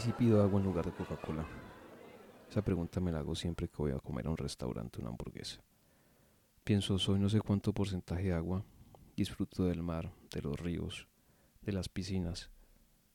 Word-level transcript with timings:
si 0.00 0.12
pido 0.12 0.42
agua 0.42 0.58
en 0.58 0.64
lugar 0.64 0.86
de 0.86 0.92
Coca-Cola? 0.92 1.46
Esa 2.48 2.62
pregunta 2.62 3.00
me 3.00 3.12
la 3.12 3.18
hago 3.18 3.34
siempre 3.34 3.68
que 3.68 3.76
voy 3.76 3.92
a 3.92 3.98
comer 3.98 4.26
a 4.26 4.30
un 4.30 4.36
restaurante 4.38 4.98
una 4.98 5.10
hamburguesa. 5.10 5.62
Pienso, 6.64 6.98
soy 6.98 7.18
no 7.18 7.28
sé 7.28 7.42
cuánto 7.42 7.74
porcentaje 7.74 8.28
de 8.28 8.32
agua, 8.32 8.64
disfruto 9.14 9.64
del 9.64 9.82
mar, 9.82 10.10
de 10.30 10.40
los 10.40 10.58
ríos, 10.58 11.06
de 11.60 11.72
las 11.72 11.90
piscinas. 11.90 12.50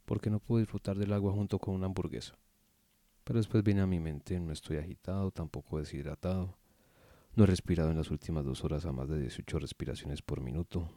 ¿Por 0.06 0.22
qué 0.22 0.30
no 0.30 0.40
puedo 0.40 0.60
disfrutar 0.60 0.96
del 0.96 1.14
agua 1.14 1.34
junto 1.34 1.58
con 1.58 1.74
una 1.74 1.88
hamburguesa? 1.88 2.38
Pero 3.24 3.40
después 3.40 3.64
viene 3.64 3.82
a 3.82 3.88
mi 3.88 4.00
mente, 4.00 4.40
no 4.40 4.54
estoy 4.54 4.78
agitado, 4.78 5.32
tampoco 5.32 5.80
deshidratado. 5.80 6.56
No 7.36 7.46
he 7.46 7.48
respirado 7.48 7.90
en 7.90 7.98
las 7.98 8.12
últimas 8.12 8.46
dos 8.46 8.64
horas 8.64 8.86
a 8.86 8.92
más 8.92 9.10
de 9.10 9.20
18 9.20 9.58
respiraciones 9.58 10.22
por 10.22 10.40
minuto. 10.40 10.88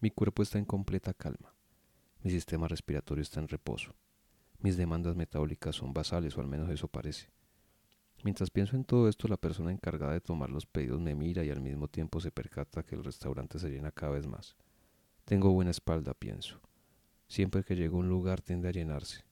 Mi 0.00 0.12
cuerpo 0.12 0.44
está 0.44 0.58
en 0.58 0.64
completa 0.64 1.12
calma. 1.12 1.56
Mi 2.22 2.30
sistema 2.30 2.68
respiratorio 2.68 3.22
está 3.22 3.40
en 3.40 3.48
reposo. 3.48 3.96
Mis 4.64 4.78
demandas 4.78 5.14
metabólicas 5.14 5.76
son 5.76 5.92
basales, 5.92 6.38
o 6.38 6.40
al 6.40 6.46
menos 6.46 6.70
eso 6.70 6.88
parece. 6.88 7.28
Mientras 8.22 8.48
pienso 8.48 8.76
en 8.76 8.84
todo 8.84 9.10
esto, 9.10 9.28
la 9.28 9.36
persona 9.36 9.70
encargada 9.70 10.14
de 10.14 10.22
tomar 10.22 10.48
los 10.48 10.64
pedidos 10.64 11.02
me 11.02 11.14
mira 11.14 11.44
y 11.44 11.50
al 11.50 11.60
mismo 11.60 11.86
tiempo 11.86 12.18
se 12.18 12.30
percata 12.30 12.82
que 12.82 12.94
el 12.94 13.04
restaurante 13.04 13.58
se 13.58 13.68
llena 13.68 13.92
cada 13.92 14.12
vez 14.12 14.26
más. 14.26 14.56
Tengo 15.26 15.52
buena 15.52 15.70
espalda, 15.70 16.14
pienso. 16.14 16.62
Siempre 17.28 17.62
que 17.62 17.76
llego 17.76 17.98
a 17.98 18.00
un 18.00 18.08
lugar 18.08 18.40
tiende 18.40 18.68
a 18.68 18.72
llenarse. 18.72 19.26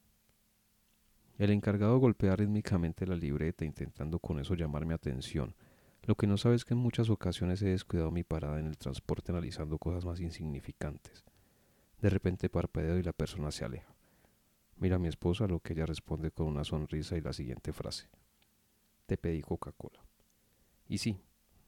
El 1.38 1.50
encargado 1.50 1.96
golpea 1.96 2.36
rítmicamente 2.36 3.06
la 3.06 3.16
libreta 3.16 3.64
intentando 3.64 4.18
con 4.18 4.38
eso 4.38 4.54
llamar 4.54 4.84
mi 4.84 4.92
atención. 4.92 5.54
Lo 6.02 6.14
que 6.14 6.26
no 6.26 6.36
sabe 6.36 6.56
es 6.56 6.66
que 6.66 6.74
en 6.74 6.80
muchas 6.80 7.08
ocasiones 7.08 7.62
he 7.62 7.70
descuidado 7.70 8.10
mi 8.10 8.22
parada 8.22 8.60
en 8.60 8.66
el 8.66 8.76
transporte 8.76 9.32
analizando 9.32 9.78
cosas 9.78 10.04
más 10.04 10.20
insignificantes. 10.20 11.24
De 12.02 12.10
repente 12.10 12.50
parpadeo 12.50 12.98
y 12.98 13.02
la 13.02 13.14
persona 13.14 13.50
se 13.50 13.64
aleja. 13.64 13.91
Mira 14.82 14.96
a 14.96 14.98
mi 14.98 15.06
esposa, 15.06 15.46
lo 15.46 15.60
que 15.60 15.74
ella 15.74 15.86
responde 15.86 16.32
con 16.32 16.48
una 16.48 16.64
sonrisa 16.64 17.16
y 17.16 17.20
la 17.20 17.32
siguiente 17.32 17.72
frase 17.72 18.08
te 19.06 19.16
pedí 19.16 19.40
Coca-Cola. 19.40 20.04
Y 20.88 20.98
sí, 20.98 21.20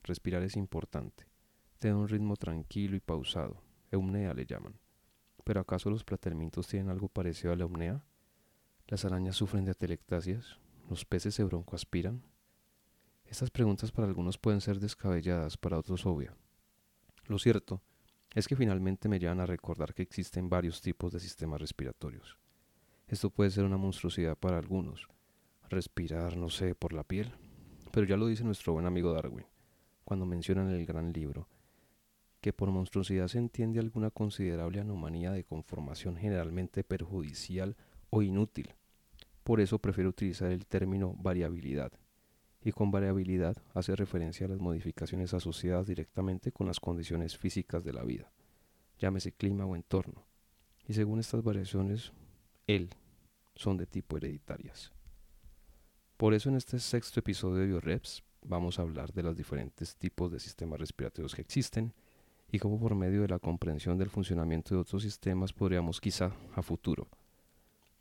respirar 0.03 0.43
es 0.43 0.57
importante. 0.57 1.29
Te 1.79 1.95
un 1.95 2.09
ritmo 2.09 2.37
tranquilo 2.37 2.97
y 2.97 3.01
pausado. 3.01 3.63
Eumnea 3.93 4.35
le 4.35 4.47
llaman. 4.47 4.81
¿Pero 5.45 5.61
acaso 5.61 5.91
los 5.91 6.03
platelmintos 6.03 6.67
tienen 6.67 6.91
algo 6.91 7.07
parecido 7.07 7.53
a 7.53 7.57
la 7.57 7.63
eumnea? 7.63 8.05
¿Las 8.89 9.05
arañas 9.05 9.37
sufren 9.37 9.65
de 9.65 9.71
atelectasias? 9.71 10.59
¿Los 10.91 11.05
peces 11.05 11.37
se 11.37 11.45
broncoaspiran? 11.45 12.21
Estas 13.27 13.53
preguntas 13.53 13.93
para 13.93 14.09
algunos 14.09 14.39
pueden 14.39 14.61
ser 14.61 14.81
descabelladas, 14.81 15.57
para 15.57 15.79
otros 15.79 16.05
obvia. 16.05 16.35
Lo 17.27 17.39
cierto 17.39 17.81
es 18.35 18.49
que 18.49 18.57
finalmente 18.57 19.09
me 19.09 19.21
llevan 19.21 19.39
a 19.39 19.47
recordar 19.47 19.95
que 19.95 20.03
existen 20.03 20.51
varios 20.51 20.81
tipos 20.81 21.13
de 21.13 21.21
sistemas 21.21 21.61
respiratorios. 21.61 22.39
Esto 23.15 23.31
puede 23.31 23.53
ser 23.53 23.63
una 23.63 23.77
monstruosidad 23.77 24.37
para 24.37 24.59
algunos, 24.59 25.07
respirar, 25.71 26.37
no 26.37 26.51
sé, 26.51 26.75
por 26.75 26.93
la 26.93 27.05
piel. 27.05 27.31
Pero 27.93 28.09
ya 28.09 28.17
lo 28.17 28.27
dice 28.27 28.43
nuestro 28.43 28.73
buen 28.73 28.87
amigo 28.87 29.13
Darwin, 29.13 29.47
cuando 30.05 30.27
menciona 30.27 30.63
en 30.63 30.71
el 30.71 30.85
gran 30.85 31.13
libro, 31.13 31.47
que 32.41 32.53
por 32.53 32.73
monstruosidad 32.73 33.29
se 33.29 33.39
entiende 33.39 33.79
alguna 33.79 34.11
considerable 34.11 34.81
anomalía 34.81 35.31
de 35.31 35.45
conformación 35.45 36.17
generalmente 36.17 36.83
perjudicial 36.83 37.77
o 38.11 38.21
inútil. 38.21 38.75
Por 39.45 39.61
eso 39.61 39.79
prefiero 39.79 40.11
utilizar 40.11 40.51
el 40.51 40.67
término 40.67 41.15
variabilidad. 41.17 41.93
Y 42.65 42.73
con 42.73 42.91
variabilidad 42.91 43.57
hace 43.75 43.95
referencia 43.95 44.47
a 44.47 44.49
las 44.49 44.59
modificaciones 44.59 45.35
asociadas 45.35 45.87
directamente 45.87 46.51
con 46.51 46.67
las 46.67 46.81
condiciones 46.81 47.39
físicas 47.39 47.85
de 47.85 47.93
la 47.93 48.03
vida, 48.03 48.33
llámese 48.99 49.31
clima 49.31 49.67
o 49.67 49.77
entorno. 49.77 50.27
Y 50.89 50.95
según 50.95 51.21
estas 51.21 51.45
variaciones, 51.45 52.13
él 52.67 52.91
son 53.55 53.77
de 53.77 53.87
tipo 53.87 54.17
hereditarias. 54.17 54.93
Por 56.17 56.35
eso 56.35 56.49
en 56.49 56.57
este 56.57 56.79
sexto 56.79 57.21
episodio 57.21 57.57
de 57.57 57.67
BioReps 57.67 58.23
vamos 58.43 58.79
a 58.79 58.83
hablar 58.83 59.13
de 59.13 59.23
los 59.23 59.37
diferentes 59.37 59.97
tipos 59.97 60.31
de 60.31 60.39
sistemas 60.39 60.79
respiratorios 60.79 61.35
que 61.35 61.43
existen 61.43 61.93
y 62.51 62.59
cómo 62.59 62.79
por 62.79 62.95
medio 62.95 63.23
de 63.23 63.29
la 63.29 63.39
comprensión 63.39 63.99
del 63.99 64.11
funcionamiento 64.11 64.75
de 64.75 64.81
otros 64.81 65.03
sistemas 65.03 65.53
podríamos 65.53 66.01
quizá 66.01 66.33
a 66.55 66.63
futuro 66.63 67.09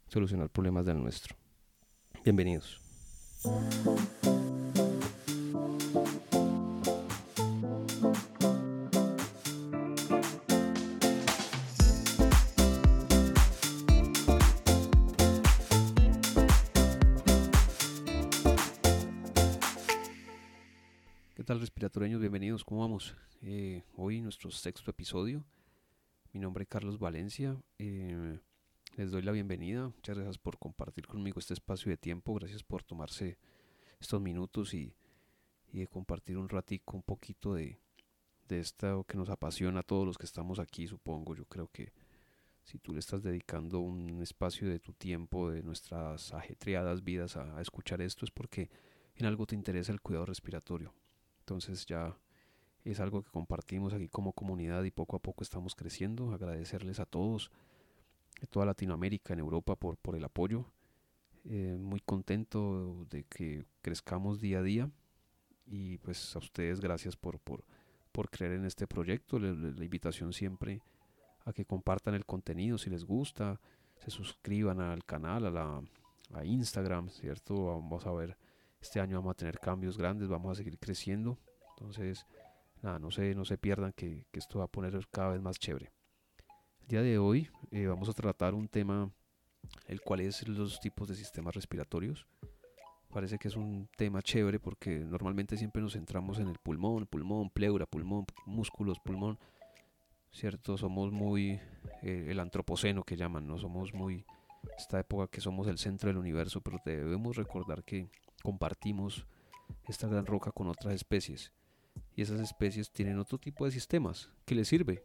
solucionar 0.08 0.50
problemas 0.50 0.86
del 0.86 1.02
nuestro. 1.02 1.36
Bienvenidos. 2.24 2.80
Tal? 21.54 22.20
Bienvenidos, 22.20 22.64
¿cómo 22.64 22.82
vamos? 22.82 23.16
Eh, 23.42 23.84
hoy 23.96 24.22
nuestro 24.22 24.50
sexto 24.50 24.90
episodio. 24.90 25.44
Mi 26.32 26.40
nombre 26.40 26.64
es 26.64 26.68
Carlos 26.68 26.98
Valencia. 26.98 27.56
Eh, 27.78 28.40
les 28.96 29.12
doy 29.12 29.22
la 29.22 29.32
bienvenida. 29.32 29.90
Muchas 29.90 30.16
gracias 30.16 30.40
por 30.40 30.58
compartir 30.58 31.06
conmigo 31.06 31.40
este 31.40 31.54
espacio 31.54 31.92
de 31.92 31.98
tiempo. 31.98 32.34
Gracias 32.34 32.64
por 32.64 32.82
tomarse 32.82 33.38
estos 34.00 34.20
minutos 34.20 34.74
y, 34.74 34.96
de 35.72 35.86
compartir 35.86 36.38
un 36.38 36.50
ratico, 36.50 36.98
un 36.98 37.04
poquito 37.04 37.54
de, 37.54 37.78
de 38.48 38.60
esto 38.60 39.04
que 39.04 39.18
nos 39.18 39.30
apasiona 39.30 39.82
a 39.82 39.84
todos 39.84 40.08
los 40.08 40.18
que 40.18 40.26
estamos 40.26 40.58
aquí, 40.58 40.88
supongo. 40.88 41.36
Yo 41.36 41.46
creo 41.46 41.68
que 41.68 41.94
si 42.64 42.80
tú 42.80 42.94
le 42.94 43.00
estás 43.00 43.22
dedicando 43.22 43.80
un 43.80 44.24
espacio 44.24 44.68
de 44.68 44.80
tu 44.80 44.94
tiempo, 44.94 45.52
de 45.52 45.62
nuestras 45.62 46.34
ajetreadas 46.34 47.04
vidas 47.04 47.38
a 47.38 47.62
escuchar 47.62 48.02
esto, 48.02 48.26
es 48.26 48.32
porque 48.32 48.72
en 49.14 49.28
algo 49.28 49.46
te 49.46 49.54
interesa 49.54 49.92
el 49.92 50.02
cuidado 50.02 50.26
respiratorio 50.26 50.96
entonces 51.44 51.86
ya 51.86 52.18
es 52.86 53.02
algo 53.02 53.22
que 53.22 53.32
compartimos 53.32 53.94
aquí 53.94 54.08
como 54.08 54.32
comunidad 54.32 54.84
y 54.84 54.92
poco 54.92 55.18
a 55.18 55.20
poco 55.20 55.44
estamos 55.44 55.76
creciendo. 55.76 56.32
Agradecerles 56.32 57.02
a 57.02 57.06
todos, 57.06 57.52
a 58.42 58.46
toda 58.48 58.66
Latinoamérica, 58.66 59.34
en 59.34 59.40
Europa, 59.40 59.76
por, 59.76 59.98
por 59.98 60.16
el 60.16 60.24
apoyo. 60.24 60.66
Eh, 61.46 61.76
muy 61.78 62.00
contento 62.00 63.06
de 63.10 63.26
que 63.26 63.66
crezcamos 63.82 64.40
día 64.40 64.60
a 64.60 64.64
día 64.64 64.90
y 65.66 65.98
pues 65.98 66.34
a 66.36 66.40
ustedes 66.40 66.80
gracias 66.80 67.18
por, 67.18 67.40
por, 67.40 67.66
por 68.14 68.30
creer 68.30 68.54
en 68.54 68.66
este 68.66 68.88
proyecto. 68.88 69.40
La, 69.40 69.52
la 69.52 69.84
invitación 69.84 70.32
siempre 70.32 70.82
a 71.44 71.52
que 71.52 71.66
compartan 71.66 72.14
el 72.14 72.26
contenido 72.26 72.78
si 72.78 72.90
les 72.90 73.04
gusta, 73.04 73.60
se 73.98 74.12
suscriban 74.12 74.80
al 74.80 75.04
canal, 75.04 75.46
a 75.46 75.52
la 75.52 75.84
a 76.34 76.46
Instagram, 76.46 77.10
¿cierto? 77.10 77.66
Vamos 77.66 78.06
a 78.06 78.12
ver 78.12 78.38
este 78.84 79.00
año 79.00 79.18
vamos 79.18 79.32
a 79.32 79.38
tener 79.38 79.60
cambios 79.60 79.98
grandes, 79.98 80.28
vamos 80.28 80.52
a 80.52 80.56
seguir 80.56 80.78
creciendo. 80.78 81.40
Entonces, 81.70 82.26
nada, 82.82 83.00
no 83.00 83.12
se, 83.12 83.34
no 83.34 83.46
se 83.46 83.58
pierdan 83.58 83.94
que, 83.94 84.28
esto 84.34 84.60
va 84.60 84.66
a 84.66 84.68
poner 84.68 85.08
cada 85.10 85.30
vez 85.30 85.42
más 85.42 85.58
chévere. 85.58 85.92
El 86.82 86.88
día 86.88 87.02
de 87.02 87.18
hoy 87.18 87.50
eh, 87.72 87.88
vamos 87.88 88.10
a 88.10 88.14
tratar 88.14 88.54
un 88.54 88.68
tema, 88.68 89.10
el 89.88 90.02
cual 90.02 90.20
es 90.20 90.48
los 90.48 90.82
tipos 90.82 91.08
de 91.08 91.16
sistemas 91.16 91.56
respiratorios. 91.56 92.28
Parece 93.10 93.40
que 93.40 93.48
es 93.48 93.56
un 93.56 93.88
tema 93.96 94.22
chévere 94.22 94.60
porque 94.60 95.00
normalmente 95.00 95.56
siempre 95.56 95.82
nos 95.82 95.94
centramos 95.94 96.40
en 96.40 96.50
el 96.50 96.58
pulmón, 96.60 97.06
pulmón, 97.06 97.50
pleura, 97.50 97.86
pulmón, 97.86 98.26
músculos, 98.46 99.00
pulmón. 99.00 99.40
¿Cierto? 100.32 100.78
Somos 100.78 101.12
muy 101.12 101.60
eh, 102.02 102.28
el 102.28 102.40
antropoceno 102.40 103.04
que 103.04 103.16
llaman, 103.16 103.48
¿no? 103.48 103.60
Somos 103.60 103.94
muy 103.94 104.26
esta 104.78 105.00
época 105.00 105.28
que 105.28 105.40
somos 105.42 105.68
el 105.68 105.78
centro 105.78 106.08
del 106.10 106.18
universo, 106.18 106.60
pero 106.60 106.80
debemos 106.84 107.38
recordar 107.38 107.84
que 107.84 108.10
compartimos 108.44 109.26
esta 109.88 110.08
gran 110.08 110.26
roca 110.26 110.52
con 110.52 110.68
otras 110.68 110.94
especies. 110.94 111.52
Y 112.16 112.22
esas 112.22 112.40
especies 112.40 112.92
tienen 112.92 113.18
otro 113.18 113.40
tipo 113.40 113.66
de 113.66 113.72
sistemas 113.72 114.30
que 114.46 114.56
les 114.56 114.68
sirve, 114.68 115.04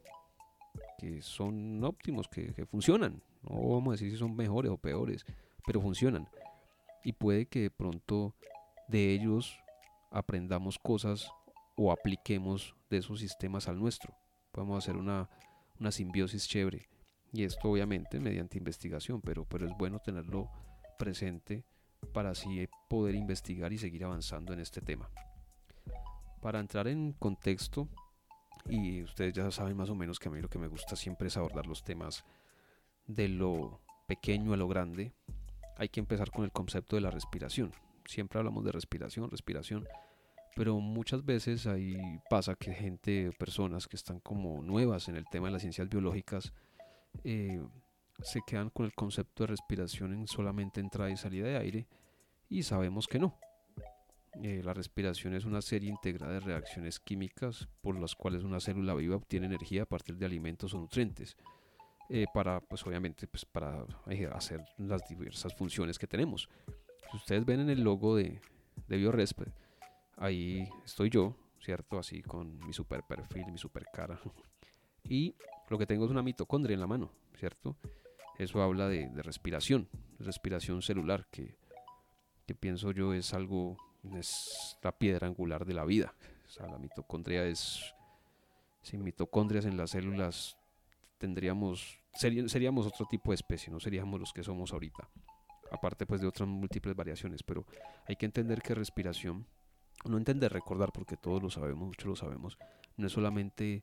que 0.99 1.23
son 1.23 1.83
óptimos, 1.85 2.29
que, 2.29 2.53
funcionan. 2.67 3.23
No 3.43 3.57
vamos 3.57 3.89
a 3.89 3.93
decir 3.93 4.11
si 4.11 4.17
son 4.17 4.37
mejores 4.37 4.71
o 4.71 4.77
peores, 4.77 5.25
pero 5.65 5.81
funcionan. 5.81 6.29
Y 7.05 7.13
puede 7.13 7.47
que 7.47 7.63
de 7.63 7.71
pronto 7.71 8.35
de 8.89 9.13
ellos 9.13 9.59
aprendamos 10.11 10.79
cosas 10.79 11.31
o 11.77 11.93
apliquemos 11.93 12.75
de 12.91 12.99
esos 12.99 13.21
sistemas 13.21 13.69
al 13.69 13.79
nuestro. 13.79 14.15
Podemos 14.51 14.85
hacer 14.85 14.97
una, 14.97 15.31
una 15.79 15.93
simbiosis 15.93 16.49
chévere. 16.49 16.89
Y 17.33 17.45
esto 17.45 17.71
obviamente 17.71 18.21
mediante 18.21 18.59
investigación, 18.59 19.21
pero, 19.21 19.45
pero 19.45 19.67
es 19.67 19.73
bueno 19.77 20.01
tenerlo 20.01 20.51
presente 20.99 21.65
para 22.13 22.31
así 22.31 22.69
poder 22.89 23.15
investigar 23.15 23.73
y 23.73 23.79
seguir 23.79 24.05
avanzando 24.05 24.53
en 24.53 24.61
este 24.61 24.81
tema. 24.81 25.11
Para 26.41 26.61
entrar 26.61 26.89
en 26.89 27.13
contexto, 27.13 27.89
y 28.69 29.03
ustedes 29.03 29.35
ya 29.35 29.51
saben 29.51 29.77
más 29.77 29.91
o 29.91 29.95
menos 29.95 30.19
que 30.19 30.29
a 30.29 30.33
mí 30.33 30.41
lo 30.41 30.49
que 30.49 30.59
me 30.59 30.69
gusta 30.69 30.97
siempre 30.97 31.29
es 31.29 31.37
abordar 31.37 31.67
los 31.67 31.83
temas 31.83 32.25
de 33.07 33.29
lo 33.29 33.81
pequeño 34.07 34.53
a 34.53 34.57
lo 34.57 34.69
grande, 34.69 35.13
hay 35.77 35.89
que 35.89 36.01
empezar 36.01 36.31
con 36.31 36.45
el 36.45 36.53
concepto 36.53 36.97
de 36.97 37.03
la 37.03 37.11
respiración. 37.11 37.73
Siempre 38.05 38.39
hablamos 38.39 38.65
de 38.65 38.73
respiración, 38.73 39.31
respiración, 39.31 39.87
pero 40.57 40.81
muchas 40.81 41.25
veces 41.25 41.67
ahí 41.67 41.97
pasa 42.29 42.57
que 42.57 42.75
gente, 42.75 43.31
personas 43.39 43.87
que 43.87 43.97
están 43.97 44.19
como 44.21 44.63
nuevas 44.63 45.09
en 45.09 45.17
el 45.17 45.25
tema 45.27 45.47
de 45.47 45.53
las 45.53 45.63
ciencias 45.63 45.89
biológicas, 45.89 46.53
eh, 47.25 47.63
se 48.23 48.41
quedan 48.47 48.71
con 48.71 48.87
el 48.87 48.95
concepto 48.95 49.45
de 49.45 49.49
respiración 49.49 50.13
en 50.13 50.27
solamente 50.27 50.81
entrada 50.81 51.11
y 51.11 51.17
salida 51.17 51.47
de 51.47 51.57
aire 51.57 51.89
y 52.49 52.63
sabemos 52.63 53.07
que 53.07 53.19
no. 53.19 53.39
Eh, 54.43 54.63
la 54.63 54.75
respiración 54.75 55.35
es 55.35 55.45
una 55.45 55.63
serie 55.63 55.91
integrada 55.91 56.35
de 56.35 56.41
reacciones 56.41 57.01
químicas 57.01 57.69
por 57.81 57.99
las 57.99 58.15
cuales 58.15 58.45
una 58.45 58.61
célula 58.61 58.95
viva 58.95 59.17
obtiene 59.17 59.47
energía 59.47 59.83
a 59.83 59.87
partir 59.87 60.17
de 60.17 60.27
alimentos 60.27 60.75
o 60.75 60.79
nutrientes 60.79 61.37
eh, 62.09 62.27
para, 62.33 62.61
pues 62.61 62.87
obviamente, 62.87 63.27
pues 63.27 63.45
para 63.45 63.85
eh, 64.09 64.29
hacer 64.33 64.65
las 64.79 65.07
diversas 65.09 65.55
funciones 65.55 65.99
que 65.99 66.07
tenemos. 66.07 66.49
Si 67.11 67.17
ustedes 67.17 67.45
ven 67.45 67.61
en 67.61 67.71
el 67.71 67.83
logo 67.83 68.17
de, 68.17 68.41
de 68.87 68.97
BioResp, 68.97 69.43
ahí 70.17 70.69
estoy 70.85 71.11
yo, 71.11 71.37
¿cierto? 71.61 71.99
Así 71.99 72.23
con 72.23 72.59
mi 72.61 72.73
super 72.73 73.03
perfil, 73.03 73.47
mi 73.51 73.59
super 73.59 73.85
cara. 73.93 74.21
Y 75.11 75.35
lo 75.71 75.79
que 75.79 75.87
tengo 75.87 76.05
es 76.05 76.11
una 76.11 76.23
mitocondria 76.23 76.75
en 76.75 76.81
la 76.81 76.87
mano, 76.87 77.11
¿cierto? 77.39 77.79
Eso 78.39 78.63
habla 78.63 78.89
de, 78.89 79.11
respiración, 79.23 79.89
respiración 80.21 80.81
celular, 80.81 81.27
que, 81.33 81.59
que, 82.47 82.55
pienso 82.55 82.93
yo 82.93 83.13
es 83.13 83.35
algo, 83.35 83.77
es 84.15 84.79
la 84.81 84.93
piedra 84.93 85.27
angular 85.27 85.65
de 85.65 85.75
la 85.75 85.85
vida. 85.85 86.15
O 86.47 86.49
sea, 86.49 86.69
la 86.69 86.79
mitocondria 86.79 87.45
es, 87.47 87.95
sin 88.83 89.03
mitocondrias 89.03 89.65
en 89.65 89.77
las 89.77 89.91
células 89.91 90.57
tendríamos, 91.19 91.99
seríamos 92.15 92.87
otro 92.87 93.07
tipo 93.07 93.33
de 93.33 93.35
especie, 93.35 93.73
no 93.73 93.81
seríamos 93.81 94.21
los 94.21 94.33
que 94.33 94.45
somos 94.45 94.73
ahorita. 94.73 95.11
Aparte 95.73 96.07
pues 96.07 96.21
de 96.21 96.29
otras 96.29 96.49
múltiples 96.49 96.95
variaciones, 96.95 97.43
pero 97.43 97.67
hay 98.07 98.15
que 98.15 98.25
entender 98.25 98.63
que 98.63 98.73
respiración, 98.73 99.47
no 100.05 100.17
entender, 100.17 100.53
recordar, 100.53 100.93
porque 100.93 101.17
todos 101.17 101.43
lo 101.43 101.51
sabemos, 101.51 101.89
muchos 101.89 102.07
lo 102.07 102.15
sabemos, 102.15 102.57
no 102.97 103.09
es 103.09 103.13
solamente 103.13 103.83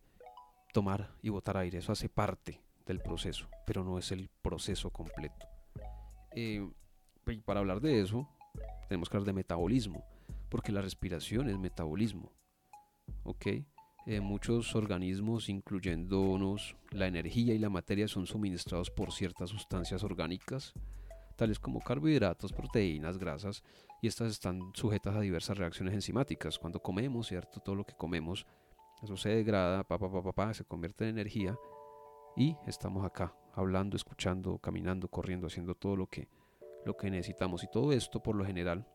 tomar 0.72 1.13
y 1.22 1.28
botar 1.28 1.58
aire, 1.58 1.80
eso 1.80 1.92
hace 1.92 2.08
parte 2.08 2.65
del 2.86 3.00
proceso, 3.00 3.48
pero 3.66 3.84
no 3.84 3.98
es 3.98 4.12
el 4.12 4.30
proceso 4.42 4.90
completo. 4.92 5.48
Eh, 6.32 6.68
y 7.28 7.38
para 7.38 7.60
hablar 7.60 7.82
de 7.82 8.02
eso, 8.02 8.28
tenemos 8.88 9.10
que 9.10 9.18
hablar 9.18 9.28
de 9.28 9.34
metabolismo, 9.34 10.04
porque 10.50 10.72
la 10.72 10.82
respiración 10.82 11.50
es 11.50 11.58
metabolismo. 11.58 12.32
¿Ok? 13.24 13.48
Eh, 14.08 14.20
muchos 14.20 14.76
organismos, 14.76 15.50
incluyéndonos 15.50 16.76
la 16.92 17.08
energía 17.08 17.56
y 17.56 17.58
la 17.58 17.70
materia, 17.70 18.08
son 18.08 18.28
suministrados 18.28 18.92
por 18.92 19.12
ciertas 19.12 19.50
sustancias 19.50 20.04
orgánicas, 20.04 20.74
tales 21.36 21.60
como 21.60 21.80
carbohidratos, 21.80 22.54
proteínas, 22.54 23.18
grasas, 23.18 23.64
y 24.02 24.08
estas 24.08 24.32
están 24.32 24.62
sujetas 24.76 25.16
a 25.16 25.22
diversas 25.22 25.58
reacciones 25.58 25.96
enzimáticas. 25.96 26.60
Cuando 26.60 26.80
comemos, 26.80 27.28
¿cierto? 27.28 27.60
Todo 27.62 27.76
lo 27.76 27.84
que 27.84 27.96
comemos, 27.96 28.46
eso 29.02 29.18
se 29.18 29.30
degrada, 29.30 29.84
pa, 29.84 29.98
pa, 29.98 30.32
pa, 30.32 30.54
se 30.54 30.64
convierte 30.64 31.06
en 31.06 31.12
energía 31.12 31.58
y 32.36 32.56
estamos 32.68 33.06
acá 33.06 33.36
hablando, 33.54 33.96
escuchando, 33.96 34.58
caminando, 34.58 35.08
corriendo, 35.08 35.48
haciendo 35.48 35.76
todo 35.76 35.96
lo 35.96 36.08
que, 36.08 36.28
lo 36.86 36.96
que 36.98 37.10
necesitamos. 37.10 37.64
Y 37.64 37.68
todo 37.68 37.92
esto, 37.92 38.22
por 38.22 38.36
lo 38.36 38.46
general, 38.46 38.88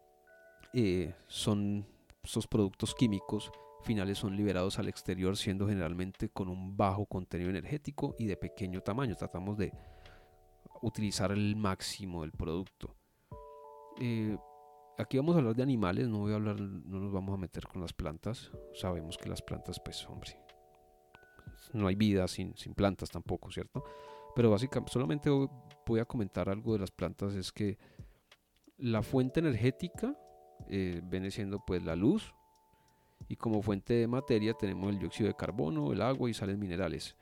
eh, 0.74 1.14
son 1.26 1.86
esos 2.22 2.46
productos 2.46 2.94
químicos 2.94 3.50
finales 3.82 4.18
son 4.18 4.36
liberados 4.36 4.78
al 4.78 4.88
exterior 4.88 5.36
siendo 5.36 5.66
generalmente 5.66 6.28
con 6.28 6.48
un 6.48 6.76
bajo 6.76 7.06
contenido 7.06 7.50
energético 7.50 8.14
y 8.18 8.26
de 8.26 8.36
pequeño 8.36 8.82
tamaño. 8.82 9.16
Tratamos 9.16 9.56
de 9.56 9.72
utilizar 10.82 11.32
el 11.32 11.56
máximo 11.56 12.22
del 12.22 12.32
producto. 12.32 12.94
Eh, 14.00 14.36
aquí 14.98 15.16
vamos 15.16 15.34
a 15.34 15.38
hablar 15.38 15.54
de 15.54 15.62
animales, 15.62 16.08
no 16.08 16.20
voy 16.20 16.32
a 16.32 16.36
hablar, 16.36 16.60
no 16.60 17.00
nos 17.00 17.12
vamos 17.12 17.34
a 17.34 17.38
meter 17.38 17.66
con 17.66 17.80
las 17.80 17.92
plantas. 17.92 18.50
Sabemos 18.74 19.16
que 19.16 19.28
las 19.28 19.42
plantas, 19.42 19.80
pues, 19.80 20.06
hombre, 20.08 20.36
no 21.72 21.86
hay 21.86 21.94
vida 21.94 22.26
sin, 22.28 22.56
sin 22.56 22.74
plantas 22.74 23.10
tampoco, 23.10 23.50
¿cierto? 23.50 23.84
Pero 24.34 24.50
básicamente 24.50 24.92
solamente 24.92 25.30
voy 25.86 26.00
a 26.00 26.04
comentar 26.04 26.48
algo 26.48 26.72
de 26.72 26.78
las 26.78 26.90
plantas, 26.90 27.34
es 27.34 27.52
que 27.52 27.78
la 28.78 29.02
fuente 29.02 29.40
energética 29.40 30.16
eh, 30.68 31.00
viene 31.04 31.30
siendo 31.30 31.64
pues 31.64 31.82
la 31.82 31.96
luz 31.96 32.34
y 33.28 33.36
como 33.36 33.62
fuente 33.62 33.94
de 33.94 34.06
materia 34.06 34.54
tenemos 34.54 34.90
el 34.90 34.98
dióxido 34.98 35.28
de 35.28 35.34
carbono, 35.34 35.92
el 35.92 36.02
agua 36.02 36.30
y 36.30 36.34
sales 36.34 36.58
minerales. 36.58 37.16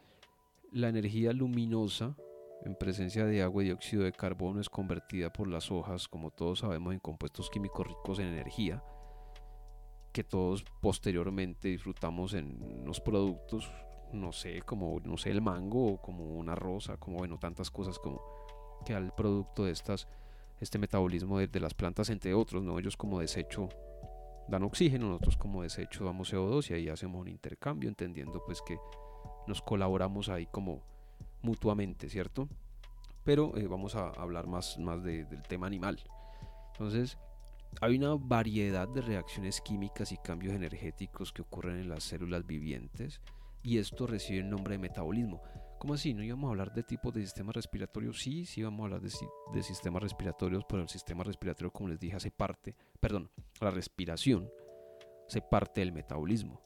La 0.73 0.89
energía 0.89 1.33
luminosa 1.33 2.17
en 2.65 2.75
presencia 2.75 3.25
de 3.25 3.43
agua 3.43 3.63
y 3.63 3.67
dióxido 3.67 4.05
de 4.05 4.13
carbono 4.13 4.61
es 4.61 4.69
convertida 4.69 5.33
por 5.33 5.49
las 5.49 5.71
hojas, 5.71 6.09
como 6.09 6.31
todos 6.31 6.61
sabemos, 6.61 6.93
en 6.93 7.01
compuestos 7.01 7.51
químicos 7.51 7.87
ricos 7.87 8.19
en 8.19 8.27
energía, 8.27 8.83
que 10.13 10.25
todos 10.25 10.65
posteriormente 10.81 11.69
disfrutamos 11.69 12.35
en 12.35 12.85
los 12.85 13.01
productos 13.01 13.71
no 14.13 14.33
sé, 14.33 14.63
como, 14.63 15.01
no 15.05 15.17
sé, 15.17 15.31
el 15.31 15.41
mango 15.41 15.95
o 15.95 16.03
como 16.03 16.25
una 16.25 16.55
rosa, 16.55 16.97
como, 16.97 17.19
bueno, 17.19 17.39
tantas 17.39 17.71
cosas 17.71 17.99
como 17.99 18.23
que 18.85 18.95
al 18.95 19.15
producto 19.15 19.65
de 19.65 19.73
estas, 19.73 20.09
este 20.61 20.79
metabolismo 20.79 21.39
de, 21.39 21.61
las 21.61 21.75
plantas, 21.75 22.11
entre 22.11 22.35
otros, 22.35 22.63
¿no? 22.63 22.79
Ellos 22.79 22.97
como 22.97 23.21
desecho 23.21 23.69
dan 24.49 24.63
oxígeno, 24.63 25.09
nosotros 25.09 25.37
como 25.37 25.63
desecho 25.63 26.05
damos 26.05 26.33
CO2 26.33 26.71
y 26.71 26.75
ahí 26.75 26.89
hacemos 26.89 27.21
un 27.21 27.29
intercambio, 27.29 27.89
entendiendo 27.89 28.43
pues 28.45 28.63
que 28.63 28.79
nos 29.47 29.61
colaboramos 29.63 30.29
ahí 30.29 30.47
como 30.47 30.83
mutuamente, 31.43 32.09
¿cierto? 32.09 32.49
Pero 33.25 33.57
eh, 33.57 33.67
vamos 33.67 33.95
a 33.95 34.09
hablar 34.11 34.47
más, 34.47 34.79
más 34.79 35.03
del 35.03 35.43
tema 35.49 35.67
animal. 35.67 36.03
Entonces, 36.73 37.19
hay 37.81 37.97
una 37.97 38.15
variedad 38.15 38.89
de 38.89 39.03
reacciones 39.03 39.61
químicas 39.61 40.13
y 40.13 40.17
cambios 40.17 40.55
energéticos 40.55 41.33
que 41.33 41.43
ocurren 41.43 41.79
en 41.79 41.89
las 41.89 42.05
células 42.05 42.47
vivientes 42.47 43.21
y 43.63 43.79
esto 43.79 44.07
recibe 44.07 44.41
el 44.41 44.51
nombre 44.51 44.75
de 44.75 44.79
metabolismo. 44.79 45.43
¿Cómo 45.79 45.95
así? 45.95 46.13
¿No 46.13 46.25
íbamos 46.25 46.49
a 46.49 46.51
hablar 46.51 46.75
de 46.75 46.83
tipos 46.83 47.15
de 47.15 47.21
sistemas 47.21 47.55
respiratorios? 47.55 48.21
Sí, 48.21 48.45
sí 48.45 48.63
vamos 48.63 48.81
a 48.81 48.85
hablar 48.85 49.01
de, 49.01 49.11
de, 49.53 49.63
sistemas 49.63 50.03
respiratorios, 50.03 50.65
pero 50.69 50.83
el 50.83 50.89
sistema 50.89 51.23
respiratorio, 51.23 51.71
como 51.71 51.89
les 51.89 52.01
dije, 52.01 52.17
hace 52.17 52.33
parte, 52.33 52.75
perdón, 52.99 53.31
la 53.61 53.71
respiración 53.71 54.51
hace 55.29 55.41
parte 55.41 55.81
del 55.81 55.93
metabolismo. 55.93 56.61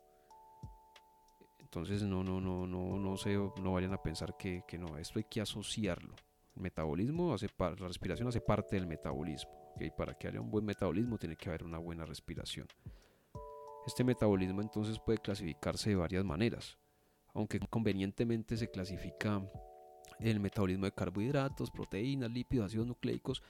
Entonces 1.60 2.02
no, 2.02 2.24
no, 2.24 2.40
no, 2.40 2.66
no, 2.66 2.98
no 2.98 3.16
sé, 3.16 3.36
no 3.36 3.72
vayan 3.72 3.92
a 3.92 4.02
pensar 4.02 4.36
que, 4.38 4.62
que 4.66 4.78
no, 4.78 4.96
esto 4.96 5.18
hay 5.18 5.24
que 5.24 5.42
asociarlo. 5.42 6.14
El 6.54 6.62
metabolismo 6.62 7.34
hace 7.34 7.48
la 7.58 7.74
respiración 7.74 8.28
hace 8.28 8.40
parte 8.40 8.76
del 8.76 8.86
metabolismo. 8.86 9.50
¿okay? 9.74 9.90
Para 9.90 10.14
que 10.14 10.28
haya 10.28 10.40
un 10.40 10.50
buen 10.50 10.64
metabolismo 10.64 11.18
tiene 11.18 11.36
que 11.36 11.50
haber 11.50 11.64
una 11.64 11.78
buena 11.78 12.06
respiración. 12.06 12.66
Este 13.86 14.04
metabolismo 14.04 14.62
entonces 14.62 14.98
puede 15.00 15.18
clasificarse 15.18 15.90
de 15.90 15.96
varias 15.96 16.24
maneras 16.24 16.78
aunque 17.34 17.60
convenientemente 17.60 18.56
se 18.56 18.70
clasifica 18.70 19.42
el 20.20 20.40
metabolismo 20.40 20.84
de 20.84 20.92
carbohidratos, 20.92 21.70
proteínas, 21.70 22.30
lípidos, 22.30 22.66
ácidos 22.66 22.86
nucleicos, 22.86 23.42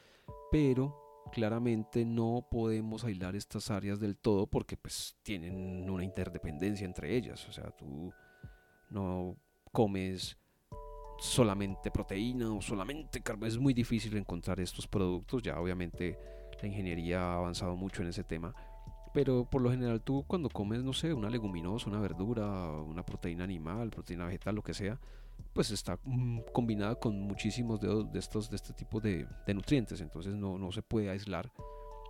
pero 0.51 1.25
claramente 1.33 2.05
no 2.05 2.47
podemos 2.51 3.05
aislar 3.05 3.37
estas 3.37 3.71
áreas 3.71 4.01
del 4.01 4.17
todo 4.17 4.47
porque 4.47 4.77
pues 4.77 5.17
tienen 5.23 5.89
una 5.89 6.05
interdependencia 6.05 6.85
entre 6.85 7.17
ellas, 7.17 7.47
o 7.49 7.53
sea, 7.53 7.71
tú 7.71 8.13
no 8.91 9.37
comes 9.71 10.37
solamente 11.19 11.91
proteína 11.91 12.53
o 12.53 12.61
solamente 12.61 13.23
carbohidratos, 13.23 13.57
es 13.57 13.63
muy 13.63 13.75
difícil 13.75 14.17
encontrar 14.17 14.61
estos 14.61 14.89
productos, 14.89 15.43
ya 15.43 15.61
obviamente 15.61 16.19
la 16.61 16.69
ingeniería 16.69 17.21
ha 17.21 17.37
avanzado 17.37 17.77
mucho 17.77 18.03
en 18.03 18.09
ese 18.09 18.25
tema, 18.25 18.55
pero 19.13 19.45
por 19.45 19.61
lo 19.61 19.71
general 19.71 20.01
tú 20.01 20.25
cuando 20.27 20.49
comes, 20.49 20.83
no 20.83 20.93
sé, 20.93 21.13
una 21.13 21.29
leguminosa, 21.29 21.91
una 21.91 22.01
verdura, 22.01 22.71
una 22.83 23.05
proteína 23.05 23.45
animal, 23.45 23.91
proteína 23.91 24.27
vegetal, 24.27 24.55
lo 24.55 24.63
que 24.63 24.75
sea, 24.75 24.99
pues 25.53 25.71
está 25.71 25.99
mm, 26.05 26.41
combinada 26.53 26.95
con 26.95 27.21
muchísimos 27.21 27.81
de, 27.81 28.19
estos, 28.19 28.49
de 28.49 28.57
este 28.57 28.73
tipo 28.73 29.01
de, 29.01 29.27
nutrientes. 29.55 30.01
Entonces 30.01 30.35
no, 30.35 30.59
no, 30.59 30.73
se 30.73 30.83
puede 30.83 31.11
aislar, 31.11 31.53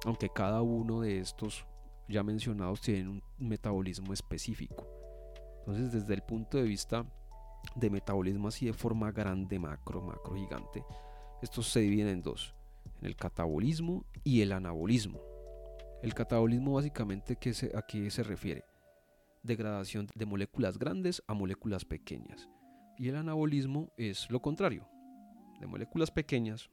aunque 0.05 0.29
cada 0.29 0.63
uno 0.63 1.01
de 1.01 1.19
estos 1.19 1.67
ya 2.09 2.23
mencionados 2.23 2.81
tiene 2.81 3.09
un 3.09 3.23
metabolismo 3.39 4.13
específico. 4.13 4.87
Entonces 5.61 5.93
desde 5.93 6.15
el 6.15 6.23
punto 6.23 6.59
de 6.59 6.65
vista 6.65 7.05
de 7.75 7.91
metabolismo 7.91 8.49
así 8.49 8.67
de 8.67 8.73
forma 8.73 9.11
grande, 9.13 9.59
macro, 9.59 10.03
macro 10.03 10.35
gigante, 10.35 10.85
estos 11.43 11.69
se 11.69 11.81
dividen 11.81 12.09
en 12.09 12.23
dos, 12.23 12.55
en 13.01 13.07
el 13.07 13.17
catabolismo 13.17 14.05
y 14.23 14.43
el 14.43 14.53
anabolismo. 14.53 15.32
El 16.03 16.15
catabolismo 16.15 16.73
básicamente 16.73 17.39
a 17.75 17.83
qué 17.83 18.11
se 18.11 18.23
refiere? 18.25 18.65
Degradación 19.45 20.09
de 20.17 20.27
moléculas 20.27 20.77
grandes 20.77 21.23
a 21.29 21.35
moléculas 21.35 21.85
pequeñas. 21.85 22.49
Y 22.99 23.09
el 23.09 23.15
anabolismo 23.15 23.93
es 23.97 24.29
lo 24.29 24.43
contrario, 24.43 24.89
de 25.61 25.69
moléculas 25.69 26.11
pequeñas 26.11 26.71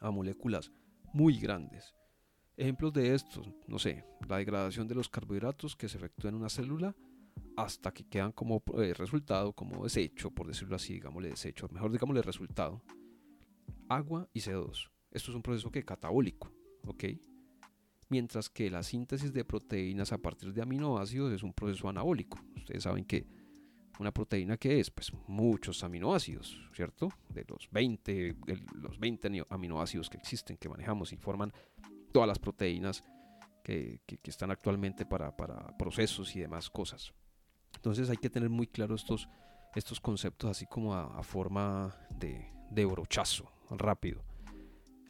a 0.00 0.10
moléculas 0.10 0.72
muy 1.12 1.38
grandes. 1.38 1.94
Ejemplos 2.56 2.92
de 2.92 3.14
estos, 3.14 3.48
no 3.68 3.78
sé, 3.78 4.04
la 4.28 4.38
degradación 4.38 4.88
de 4.88 4.96
los 4.96 5.08
carbohidratos 5.08 5.76
que 5.76 5.88
se 5.88 5.96
efectúa 5.98 6.30
en 6.30 6.34
una 6.34 6.48
célula 6.48 6.96
hasta 7.56 7.92
que 7.92 8.08
quedan 8.08 8.32
como 8.32 8.64
eh, 8.76 8.92
resultado, 8.92 9.52
como 9.52 9.84
desecho, 9.84 10.32
por 10.32 10.48
decirlo 10.48 10.74
así, 10.74 10.94
digámosle 10.94 11.28
desecho, 11.28 11.68
mejor 11.70 11.92
digámosle 11.92 12.22
resultado, 12.22 12.82
agua 13.88 14.28
y 14.32 14.40
CO2. 14.40 14.90
Esto 15.12 15.30
es 15.30 15.36
un 15.36 15.42
proceso 15.42 15.70
que 15.70 15.84
catabólico, 15.84 16.52
¿ok? 16.84 17.04
Mientras 18.08 18.48
que 18.48 18.70
la 18.70 18.82
síntesis 18.82 19.32
de 19.32 19.44
proteínas 19.44 20.12
a 20.12 20.18
partir 20.18 20.52
de 20.52 20.62
aminoácidos 20.62 21.32
es 21.32 21.42
un 21.42 21.52
proceso 21.52 21.88
anabólico. 21.88 22.38
Ustedes 22.56 22.82
saben 22.82 23.04
que 23.04 23.26
¿Una 23.98 24.12
proteína 24.12 24.56
qué 24.56 24.78
es? 24.78 24.90
Pues 24.90 25.12
muchos 25.26 25.82
aminoácidos, 25.82 26.56
¿cierto? 26.72 27.08
De 27.28 27.44
los 27.48 27.68
20, 27.72 28.12
de 28.12 28.62
los 28.74 28.98
20 28.98 29.44
aminoácidos 29.50 30.08
que 30.08 30.16
existen, 30.16 30.56
que 30.56 30.68
manejamos 30.68 31.12
y 31.12 31.16
forman 31.16 31.52
todas 32.12 32.28
las 32.28 32.38
proteínas 32.38 33.02
que, 33.64 34.00
están 34.22 34.50
actualmente 34.52 35.04
para, 35.04 35.36
procesos 35.76 36.34
y 36.36 36.40
demás 36.40 36.70
cosas. 36.70 37.12
Entonces 37.74 38.08
hay 38.08 38.16
que 38.16 38.30
tener 38.30 38.48
muy 38.48 38.68
claro 38.68 38.94
estos, 38.94 39.28
estos 39.74 40.00
conceptos 40.00 40.48
así 40.48 40.66
como 40.66 40.94
a, 40.94 41.22
forma 41.24 41.94
de, 42.18 42.52
de 42.70 42.84
brochazo, 42.86 43.50
rápido. 43.70 44.22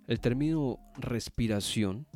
El 0.06 0.18
término 0.18 0.78
respiración 0.96 2.06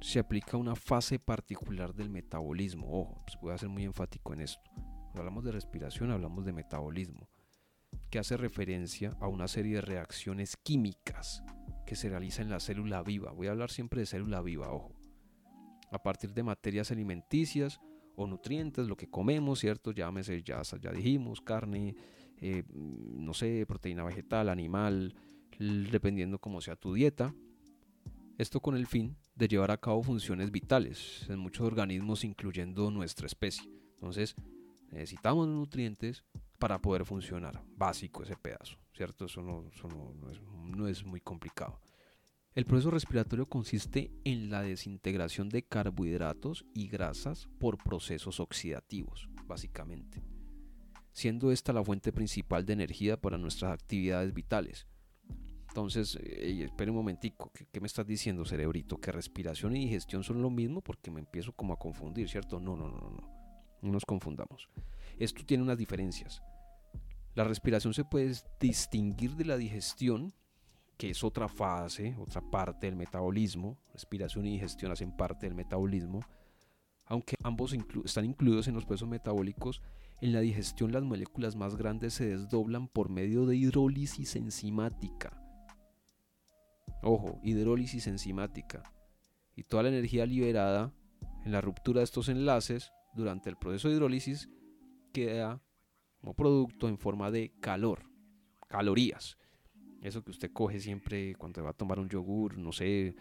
se 0.00 0.18
aplica 0.18 0.56
a 0.56 0.60
una 0.60 0.74
fase 0.74 1.18
particular 1.18 1.94
del 1.94 2.08
metabolismo. 2.08 2.88
Ojo, 2.90 3.22
pues 3.26 3.38
voy 3.40 3.52
a 3.52 3.58
ser 3.58 3.68
muy 3.68 3.84
enfático 3.84 4.32
en 4.32 4.40
esto. 4.40 4.70
Hablamos 5.14 5.44
de 5.44 5.52
respiración, 5.52 6.10
hablamos 6.10 6.44
de 6.44 6.52
metabolismo, 6.52 7.28
que 8.10 8.18
hace 8.18 8.36
referencia 8.36 9.16
a 9.20 9.28
una 9.28 9.48
serie 9.48 9.76
de 9.76 9.80
reacciones 9.82 10.56
químicas 10.56 11.42
que 11.86 11.96
se 11.96 12.08
realizan 12.08 12.46
en 12.46 12.50
la 12.50 12.60
célula 12.60 13.02
viva. 13.02 13.32
Voy 13.32 13.48
a 13.48 13.50
hablar 13.50 13.70
siempre 13.70 14.00
de 14.00 14.06
célula 14.06 14.40
viva, 14.40 14.72
ojo. 14.72 14.94
A 15.90 16.02
partir 16.02 16.32
de 16.32 16.44
materias 16.44 16.90
alimenticias 16.92 17.80
o 18.14 18.26
nutrientes, 18.26 18.86
lo 18.86 18.96
que 18.96 19.10
comemos, 19.10 19.58
¿cierto? 19.58 19.90
Llámese, 19.90 20.42
ya, 20.42 20.62
ya 20.62 20.92
dijimos, 20.92 21.40
carne, 21.40 21.96
eh, 22.38 22.62
no 22.72 23.34
sé, 23.34 23.66
proteína 23.66 24.04
vegetal, 24.04 24.48
animal, 24.48 25.14
dependiendo 25.58 26.38
cómo 26.38 26.60
sea 26.60 26.76
tu 26.76 26.94
dieta. 26.94 27.34
Esto 28.38 28.60
con 28.60 28.76
el 28.76 28.86
fin 28.86 29.16
de 29.40 29.48
llevar 29.48 29.70
a 29.70 29.78
cabo 29.78 30.02
funciones 30.02 30.50
vitales 30.50 31.24
en 31.30 31.38
muchos 31.38 31.66
organismos, 31.66 32.24
incluyendo 32.24 32.90
nuestra 32.90 33.26
especie. 33.26 33.64
Entonces, 33.94 34.36
necesitamos 34.90 35.48
nutrientes 35.48 36.24
para 36.58 36.78
poder 36.78 37.06
funcionar. 37.06 37.64
Básico 37.74 38.22
ese 38.22 38.36
pedazo, 38.36 38.76
¿cierto? 38.92 39.24
Eso, 39.24 39.40
no, 39.40 39.64
es, 40.30 40.42
no 40.42 40.86
es 40.86 41.04
muy 41.06 41.22
complicado. 41.22 41.80
El 42.54 42.66
proceso 42.66 42.90
respiratorio 42.90 43.48
consiste 43.48 44.12
en 44.24 44.50
la 44.50 44.60
desintegración 44.60 45.48
de 45.48 45.62
carbohidratos 45.62 46.66
y 46.74 46.88
grasas 46.88 47.48
por 47.58 47.78
procesos 47.78 48.40
oxidativos, 48.40 49.30
básicamente, 49.46 50.22
siendo 51.12 51.50
esta 51.50 51.72
la 51.72 51.82
fuente 51.82 52.12
principal 52.12 52.66
de 52.66 52.74
energía 52.74 53.18
para 53.18 53.38
nuestras 53.38 53.72
actividades 53.72 54.34
vitales. 54.34 54.86
Entonces, 55.70 56.18
eh, 56.20 56.64
espere 56.64 56.90
un 56.90 56.96
momentico, 56.96 57.52
¿qué, 57.52 57.80
me 57.80 57.86
estás 57.86 58.04
diciendo, 58.04 58.44
cerebrito? 58.44 58.98
¿Que 58.98 59.12
respiración 59.12 59.76
y 59.76 59.84
digestión 59.84 60.24
son 60.24 60.42
lo 60.42 60.50
mismo? 60.50 60.80
Porque 60.80 61.12
me 61.12 61.20
empiezo 61.20 61.52
como 61.52 61.72
a 61.72 61.78
confundir, 61.78 62.28
¿cierto? 62.28 62.58
No, 62.58 62.74
no, 62.74 62.88
no, 62.88 62.98
no, 62.98 63.30
no 63.80 63.92
nos 63.92 64.04
confundamos. 64.04 64.68
Esto 65.16 65.44
tiene 65.46 65.62
unas 65.62 65.78
diferencias. 65.78 66.42
La 67.36 67.44
respiración 67.44 67.94
se 67.94 68.04
puede 68.04 68.34
distinguir 68.58 69.36
de 69.36 69.44
la 69.44 69.56
digestión, 69.56 70.34
que 70.96 71.10
es 71.10 71.22
otra 71.22 71.46
fase, 71.46 72.16
otra 72.18 72.40
parte 72.40 72.88
del 72.88 72.96
metabolismo. 72.96 73.78
Respiración 73.92 74.46
y 74.46 74.52
digestión 74.54 74.90
hacen 74.90 75.16
parte 75.16 75.46
del 75.46 75.54
metabolismo. 75.54 76.20
Aunque 77.04 77.36
ambos 77.44 77.76
están 78.04 78.24
incluidos 78.24 78.66
en 78.66 78.74
los 78.74 78.84
procesos 78.84 79.08
metabólicos, 79.08 79.82
en 80.20 80.32
la 80.32 80.40
digestión 80.40 80.90
las 80.90 81.04
moléculas 81.04 81.54
más 81.54 81.76
grandes 81.76 82.14
se 82.14 82.26
desdoblan 82.26 82.88
por 82.88 83.08
medio 83.08 83.46
de 83.46 83.54
hidrólisis 83.54 84.34
enzimática 84.34 85.39
Ojo, 87.02 87.40
hidrólisis 87.42 88.06
enzimática. 88.06 88.82
Y 89.56 89.64
toda 89.64 89.84
la 89.84 89.88
energía 89.88 90.26
liberada 90.26 90.92
en 91.44 91.52
la 91.52 91.60
ruptura 91.60 92.00
de 92.00 92.04
estos 92.04 92.28
enlaces 92.28 92.92
durante 93.14 93.48
el 93.48 93.56
proceso 93.56 93.88
de 93.88 93.94
hidrólisis 93.94 94.50
queda 95.12 95.62
como 96.20 96.34
producto 96.34 96.88
en 96.88 96.98
forma 96.98 97.30
de 97.30 97.52
calor, 97.60 98.04
calorías. 98.68 99.38
Eso 100.02 100.22
que 100.22 100.30
usted 100.30 100.52
coge 100.52 100.80
siempre 100.80 101.34
cuando 101.34 101.62
va 101.62 101.70
a 101.70 101.74
tomar 101.74 101.98
un 101.98 102.08
yogur, 102.08 102.58
no 102.58 102.72
sé, 102.72 103.14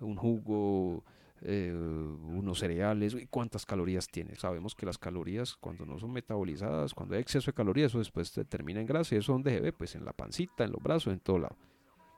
un 0.00 0.16
jugo, 0.16 1.04
eh, 1.42 1.72
unos 1.72 2.58
cereales, 2.58 3.16
¿cuántas 3.30 3.64
calorías 3.64 4.08
tiene? 4.08 4.34
Sabemos 4.34 4.74
que 4.74 4.86
las 4.86 4.98
calorías 4.98 5.56
cuando 5.56 5.86
no 5.86 5.98
son 5.98 6.12
metabolizadas, 6.12 6.94
cuando 6.94 7.14
hay 7.14 7.20
exceso 7.20 7.50
de 7.50 7.54
calorías, 7.54 7.92
eso 7.92 7.98
después 7.98 8.32
termina 8.48 8.80
en 8.80 8.86
grasa. 8.86 9.14
¿Y 9.14 9.18
eso 9.18 9.32
dónde 9.32 9.52
se 9.52 9.60
ve? 9.60 9.72
Pues 9.72 9.94
en 9.94 10.04
la 10.04 10.12
pancita, 10.12 10.64
en 10.64 10.72
los 10.72 10.82
brazos, 10.82 11.12
en 11.12 11.20
todo 11.20 11.38
lado 11.38 11.56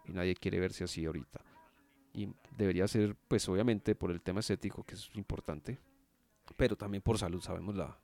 y 0.07 0.13
nadie 0.13 0.35
quiere 0.35 0.61
verse 0.61 0.85
así 0.85 1.05
ahorita. 1.05 1.41
Y 2.13 2.29
debería 2.57 2.87
ser, 2.87 3.17
pues 3.29 3.49
obviamente 3.49 3.95
por 3.95 4.11
el 4.11 4.21
tema 4.21 4.41
estético, 4.41 4.85
que 4.85 4.95
es 4.95 5.11
importante, 5.15 5.79
pero 6.57 6.77
también 6.77 7.03
por 7.03 7.19
salud, 7.19 7.41
sabemos 7.41 7.75
la, 7.75 7.99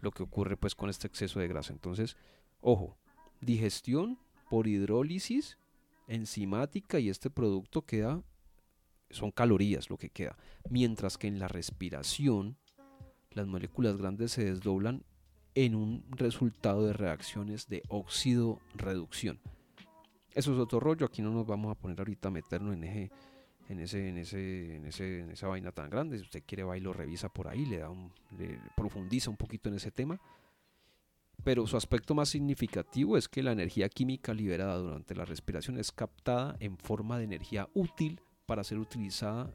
lo 0.00 0.10
que 0.10 0.22
ocurre 0.22 0.56
pues 0.56 0.74
con 0.74 0.88
este 0.88 1.06
exceso 1.06 1.40
de 1.40 1.48
grasa. 1.48 1.72
Entonces, 1.72 2.16
ojo, 2.60 2.96
digestión 3.40 4.18
por 4.48 4.66
hidrólisis 4.66 5.58
enzimática 6.06 6.98
y 6.98 7.08
este 7.08 7.30
producto 7.30 7.82
queda, 7.82 8.22
son 9.10 9.30
calorías 9.30 9.90
lo 9.90 9.96
que 9.96 10.10
queda. 10.10 10.36
Mientras 10.70 11.18
que 11.18 11.26
en 11.26 11.38
la 11.38 11.48
respiración, 11.48 12.56
las 13.30 13.46
moléculas 13.46 13.96
grandes 13.96 14.32
se 14.32 14.44
desdoblan 14.44 15.04
en 15.54 15.74
un 15.74 16.04
resultado 16.10 16.86
de 16.86 16.92
reacciones 16.92 17.68
de 17.68 17.82
óxido 17.88 18.60
reducción. 18.74 19.40
Eso 20.34 20.52
es 20.52 20.58
otro 20.58 20.80
rollo, 20.80 21.06
aquí 21.06 21.22
no 21.22 21.30
nos 21.30 21.46
vamos 21.46 21.70
a 21.70 21.78
poner 21.78 21.98
ahorita 22.00 22.28
a 22.28 22.30
meternos 22.32 22.74
en 22.74 22.84
ese, 22.84 23.10
en 23.68 23.80
ese, 23.80 24.08
en 24.08 24.18
ese, 24.18 24.76
en 24.76 24.84
ese, 24.86 25.20
en 25.20 25.30
esa 25.30 25.46
vaina 25.46 25.70
tan 25.70 25.88
grande. 25.88 26.18
Si 26.18 26.24
usted 26.24 26.42
quiere 26.44 26.64
va 26.64 26.76
y 26.76 26.80
lo 26.80 26.92
revisa 26.92 27.28
por 27.28 27.46
ahí, 27.48 27.64
le 27.64 27.78
da 27.78 27.90
le 28.36 28.58
profundiza 28.76 29.30
un 29.30 29.36
poquito 29.36 29.68
en 29.68 29.76
ese 29.76 29.92
tema. 29.92 30.20
Pero 31.44 31.66
su 31.66 31.76
aspecto 31.76 32.14
más 32.14 32.30
significativo 32.30 33.16
es 33.16 33.28
que 33.28 33.42
la 33.42 33.52
energía 33.52 33.88
química 33.88 34.34
liberada 34.34 34.76
durante 34.78 35.14
la 35.14 35.24
respiración 35.24 35.78
es 35.78 35.92
captada 35.92 36.56
en 36.58 36.78
forma 36.78 37.18
de 37.18 37.24
energía 37.24 37.68
útil 37.74 38.20
para 38.46 38.64
ser 38.64 38.78
utilizada 38.78 39.52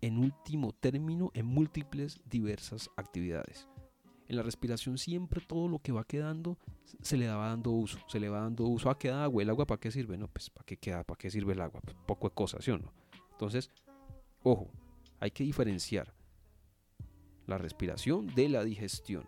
en 0.00 0.18
último 0.18 0.72
término 0.72 1.30
en 1.34 1.46
múltiples 1.46 2.20
diversas 2.28 2.90
actividades 2.96 3.68
en 4.28 4.36
la 4.36 4.42
respiración 4.42 4.98
siempre 4.98 5.40
todo 5.40 5.68
lo 5.68 5.78
que 5.78 5.92
va 5.92 6.04
quedando 6.04 6.58
se 7.02 7.16
le 7.16 7.28
va 7.28 7.48
dando 7.48 7.70
uso, 7.70 7.98
se 8.08 8.20
le 8.20 8.28
va 8.28 8.40
dando 8.40 8.64
uso. 8.64 8.90
¿A 8.90 8.98
queda 8.98 9.24
agua? 9.24 9.42
¿El 9.42 9.50
agua 9.50 9.66
para 9.66 9.80
qué 9.80 9.90
sirve? 9.90 10.16
No, 10.16 10.28
pues 10.28 10.50
¿para 10.50 10.64
qué 10.64 10.76
queda? 10.76 11.04
¿Para 11.04 11.18
qué 11.18 11.30
sirve 11.30 11.52
el 11.52 11.60
agua? 11.60 11.80
Pues, 11.82 11.96
poco 12.06 12.28
de 12.28 12.34
cosas, 12.34 12.64
¿sí 12.64 12.70
o 12.70 12.78
no? 12.78 12.92
Entonces, 13.32 13.70
ojo, 14.42 14.70
hay 15.20 15.30
que 15.30 15.44
diferenciar 15.44 16.14
la 17.46 17.58
respiración 17.58 18.26
de 18.34 18.48
la 18.48 18.64
digestión. 18.64 19.26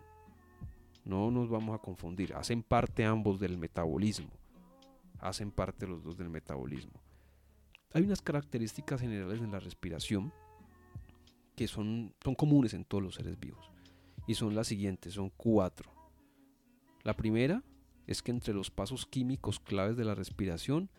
No 1.05 1.31
nos 1.31 1.49
vamos 1.49 1.75
a 1.75 1.81
confundir, 1.81 2.33
hacen 2.33 2.63
parte 2.63 3.05
ambos 3.05 3.39
del 3.39 3.57
metabolismo. 3.57 4.31
Hacen 5.19 5.51
parte 5.51 5.87
los 5.87 6.03
dos 6.03 6.17
del 6.17 6.29
metabolismo. 6.29 7.01
Hay 7.93 8.03
unas 8.03 8.21
características 8.21 9.01
generales 9.01 9.41
en 9.41 9.51
la 9.51 9.59
respiración 9.59 10.33
que 11.55 11.67
son, 11.67 12.13
son 12.23 12.35
comunes 12.35 12.73
en 12.73 12.85
todos 12.85 13.03
los 13.03 13.15
seres 13.15 13.39
vivos 13.39 13.71
y 14.27 14.35
son 14.35 14.53
las 14.53 14.67
siguientes, 14.67 15.13
son 15.13 15.31
cuatro. 15.35 15.91
La 17.03 17.15
primera 17.15 17.63
es 18.05 18.21
que 18.21 18.31
entre 18.31 18.53
los 18.53 18.69
pasos 18.69 19.05
químicos 19.05 19.59
claves 19.59 19.97
de 19.97 20.05
la 20.05 20.15
respiración 20.15 20.89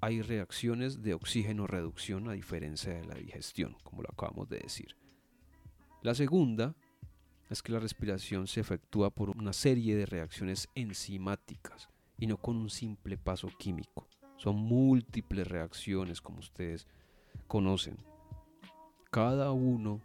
hay 0.00 0.22
reacciones 0.22 1.02
de 1.02 1.14
oxígeno 1.14 1.66
reducción 1.66 2.28
a 2.28 2.32
diferencia 2.32 2.92
de 2.92 3.04
la 3.04 3.14
digestión, 3.14 3.76
como 3.82 4.02
lo 4.02 4.10
acabamos 4.10 4.48
de 4.48 4.58
decir. 4.58 4.96
La 6.02 6.14
segunda 6.14 6.74
es 7.50 7.62
que 7.62 7.72
la 7.72 7.80
respiración 7.80 8.46
se 8.46 8.60
efectúa 8.60 9.10
por 9.10 9.30
una 9.30 9.52
serie 9.52 9.96
de 9.96 10.06
reacciones 10.06 10.68
enzimáticas 10.74 11.88
y 12.18 12.26
no 12.26 12.36
con 12.36 12.56
un 12.56 12.70
simple 12.70 13.18
paso 13.18 13.48
químico. 13.58 14.08
Son 14.36 14.56
múltiples 14.56 15.46
reacciones 15.46 16.20
como 16.22 16.38
ustedes 16.38 16.86
conocen. 17.46 17.98
Cada 19.10 19.50
uno 19.52 20.00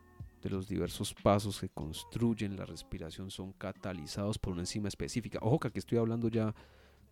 de 0.45 0.51
los 0.51 0.67
diversos 0.67 1.15
pasos 1.15 1.59
que 1.59 1.69
construyen 1.69 2.55
la 2.55 2.65
respiración 2.65 3.31
son 3.31 3.51
catalizados 3.53 4.37
por 4.37 4.53
una 4.53 4.61
enzima 4.61 4.87
específica. 4.87 5.39
Ojo 5.41 5.59
que 5.59 5.69
aquí 5.69 5.79
estoy 5.79 5.97
hablando 5.97 6.29
ya, 6.29 6.53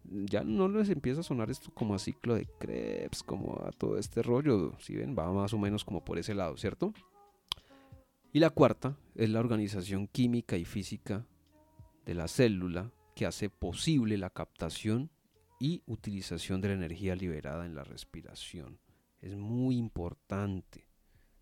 ya 0.04 0.44
no 0.44 0.68
les 0.68 0.90
empieza 0.90 1.22
a 1.22 1.24
sonar 1.24 1.50
esto 1.50 1.72
como 1.74 1.96
a 1.96 2.00
ciclo 2.00 2.36
de 2.36 2.46
Krebs, 2.60 3.24
como 3.24 3.60
a 3.66 3.72
todo 3.72 3.98
este 3.98 4.22
rollo, 4.22 4.78
si 4.80 4.96
ven, 4.96 5.16
va 5.18 5.32
más 5.32 5.52
o 5.52 5.58
menos 5.58 5.84
como 5.84 6.06
por 6.06 6.20
ese 6.20 6.36
lado, 6.36 6.56
¿cierto? 6.58 6.94
Y 8.32 8.40
la 8.40 8.52
cuarta 8.52 8.96
es 9.16 9.32
la 9.32 9.40
organización 9.40 10.06
química 10.06 10.56
y 10.56 10.64
física 10.66 11.26
de 12.06 12.14
la 12.14 12.28
célula 12.28 12.92
que 13.16 13.26
hace 13.26 13.50
posible 13.50 14.16
la 14.20 14.30
captación 14.30 15.10
y 15.60 15.82
utilización 15.88 16.62
de 16.62 16.68
la 16.68 16.76
energía 16.76 17.16
liberada 17.16 17.66
en 17.66 17.74
la 17.74 17.84
respiración. 17.84 18.80
Es 19.22 19.36
muy 19.36 19.78
importante. 19.78 20.88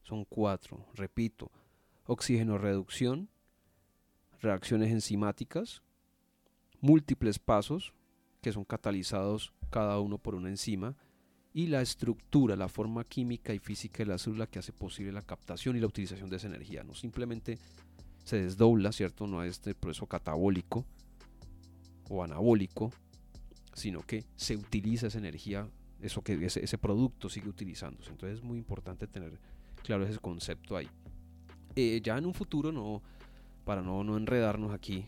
Son 0.03 0.23
cuatro, 0.23 0.87
repito, 0.93 1.51
oxígeno 2.05 2.57
reducción, 2.57 3.29
reacciones 4.41 4.91
enzimáticas, 4.91 5.81
múltiples 6.79 7.39
pasos 7.39 7.93
que 8.41 8.51
son 8.51 8.65
catalizados 8.65 9.53
cada 9.69 9.99
uno 9.99 10.17
por 10.17 10.35
una 10.35 10.49
enzima 10.49 10.95
y 11.53 11.67
la 11.67 11.81
estructura, 11.81 12.55
la 12.55 12.69
forma 12.69 13.03
química 13.03 13.53
y 13.53 13.59
física 13.59 13.99
de 13.99 14.05
la 14.05 14.17
célula 14.17 14.47
que 14.47 14.59
hace 14.59 14.71
posible 14.71 15.11
la 15.11 15.21
captación 15.21 15.75
y 15.75 15.79
la 15.79 15.87
utilización 15.87 16.29
de 16.29 16.37
esa 16.37 16.47
energía. 16.47 16.83
No 16.83 16.93
simplemente 16.93 17.59
se 18.23 18.41
desdobla, 18.41 18.91
¿cierto? 18.91 19.27
No 19.27 19.43
es 19.43 19.51
este 19.51 19.75
proceso 19.75 20.07
catabólico 20.07 20.85
o 22.09 22.23
anabólico, 22.23 22.91
sino 23.73 24.01
que 24.01 24.25
se 24.35 24.55
utiliza 24.55 25.07
esa 25.07 25.19
energía, 25.19 25.69
eso 25.99 26.21
que 26.21 26.33
ese, 26.45 26.63
ese 26.63 26.77
producto 26.77 27.29
sigue 27.29 27.49
utilizándose. 27.49 28.11
Entonces 28.11 28.39
es 28.39 28.43
muy 28.43 28.57
importante 28.57 29.07
tener 29.07 29.39
claro 29.83 30.05
ese 30.05 30.19
concepto 30.19 30.77
ahí. 30.77 30.89
Eh, 31.75 32.01
ya 32.03 32.17
en 32.17 32.25
un 32.25 32.33
futuro, 32.33 32.71
no, 32.71 33.01
para 33.65 33.81
no, 33.81 34.03
no 34.03 34.17
enredarnos 34.17 34.73
aquí, 34.73 35.05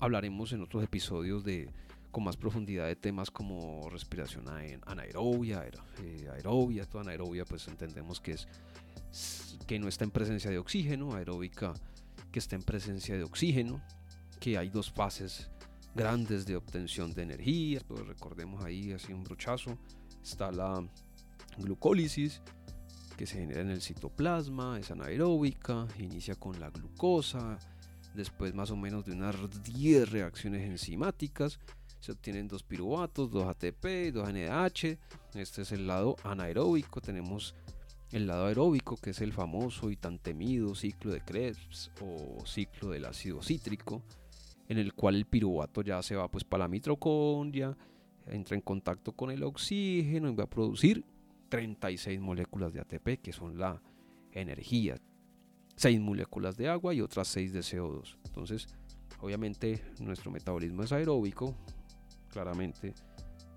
hablaremos 0.00 0.52
en 0.52 0.62
otros 0.62 0.84
episodios 0.84 1.44
de 1.44 1.68
con 2.10 2.24
más 2.24 2.36
profundidad 2.36 2.86
de 2.86 2.96
temas 2.96 3.30
como 3.30 3.88
respiración 3.88 4.46
anaerobia, 4.86 5.64
eh, 6.02 6.28
aerobia, 6.32 6.84
toda 6.84 7.02
anaerobia 7.02 7.44
pues 7.44 7.68
entendemos 7.68 8.20
que 8.20 8.32
es 8.32 8.48
que 9.66 9.78
no 9.78 9.88
está 9.88 10.04
en 10.04 10.10
presencia 10.10 10.50
de 10.50 10.58
oxígeno, 10.58 11.14
aeróbica 11.14 11.74
que 12.32 12.38
está 12.38 12.56
en 12.56 12.62
presencia 12.62 13.16
de 13.16 13.22
oxígeno, 13.22 13.80
que 14.40 14.58
hay 14.58 14.68
dos 14.70 14.90
fases 14.90 15.50
grandes 15.94 16.46
de 16.46 16.56
obtención 16.56 17.12
de 17.12 17.22
energía, 17.22 17.80
pues 17.86 18.06
recordemos 18.06 18.64
ahí 18.64 18.92
así 18.92 19.12
un 19.12 19.24
brochazo, 19.24 19.78
está 20.22 20.50
la 20.50 20.84
glucólisis 21.58 22.40
que 23.20 23.26
se 23.26 23.38
genera 23.38 23.60
en 23.60 23.68
el 23.68 23.82
citoplasma, 23.82 24.78
es 24.78 24.90
anaeróbica, 24.90 25.86
inicia 25.98 26.36
con 26.36 26.58
la 26.58 26.70
glucosa, 26.70 27.58
después 28.14 28.54
más 28.54 28.70
o 28.70 28.76
menos 28.76 29.04
de 29.04 29.12
unas 29.12 29.36
10 29.62 30.10
reacciones 30.10 30.66
enzimáticas, 30.66 31.60
se 31.98 32.12
obtienen 32.12 32.48
dos 32.48 32.62
piruvatos, 32.62 33.30
dos 33.30 33.46
ATP, 33.46 34.10
dos 34.14 34.32
NADH. 34.32 34.96
Este 35.34 35.60
es 35.60 35.72
el 35.72 35.86
lado 35.86 36.16
anaeróbico. 36.24 37.02
Tenemos 37.02 37.54
el 38.10 38.26
lado 38.26 38.46
aeróbico, 38.46 38.96
que 38.96 39.10
es 39.10 39.20
el 39.20 39.34
famoso 39.34 39.90
y 39.90 39.96
tan 39.96 40.18
temido 40.18 40.74
ciclo 40.74 41.12
de 41.12 41.20
Krebs 41.20 41.90
o 42.00 42.46
ciclo 42.46 42.88
del 42.88 43.04
ácido 43.04 43.42
cítrico, 43.42 44.02
en 44.66 44.78
el 44.78 44.94
cual 44.94 45.16
el 45.16 45.26
piruvato 45.26 45.82
ya 45.82 46.02
se 46.02 46.16
va 46.16 46.30
pues 46.30 46.44
para 46.44 46.64
la 46.64 46.68
mitocondria, 46.68 47.76
entra 48.28 48.56
en 48.56 48.62
contacto 48.62 49.12
con 49.12 49.30
el 49.30 49.42
oxígeno 49.42 50.30
y 50.30 50.34
va 50.34 50.44
a 50.44 50.50
producir 50.50 51.04
36 51.50 52.18
moléculas 52.20 52.72
de 52.72 52.80
ATP, 52.80 53.20
que 53.20 53.32
son 53.32 53.58
la 53.58 53.82
energía, 54.32 54.96
6 55.76 56.00
moléculas 56.00 56.56
de 56.56 56.68
agua 56.68 56.94
y 56.94 57.02
otras 57.02 57.28
6 57.28 57.52
de 57.52 57.60
CO2. 57.60 58.16
Entonces, 58.24 58.68
obviamente 59.20 59.82
nuestro 60.00 60.30
metabolismo 60.30 60.82
es 60.82 60.92
aeróbico, 60.92 61.54
claramente 62.30 62.94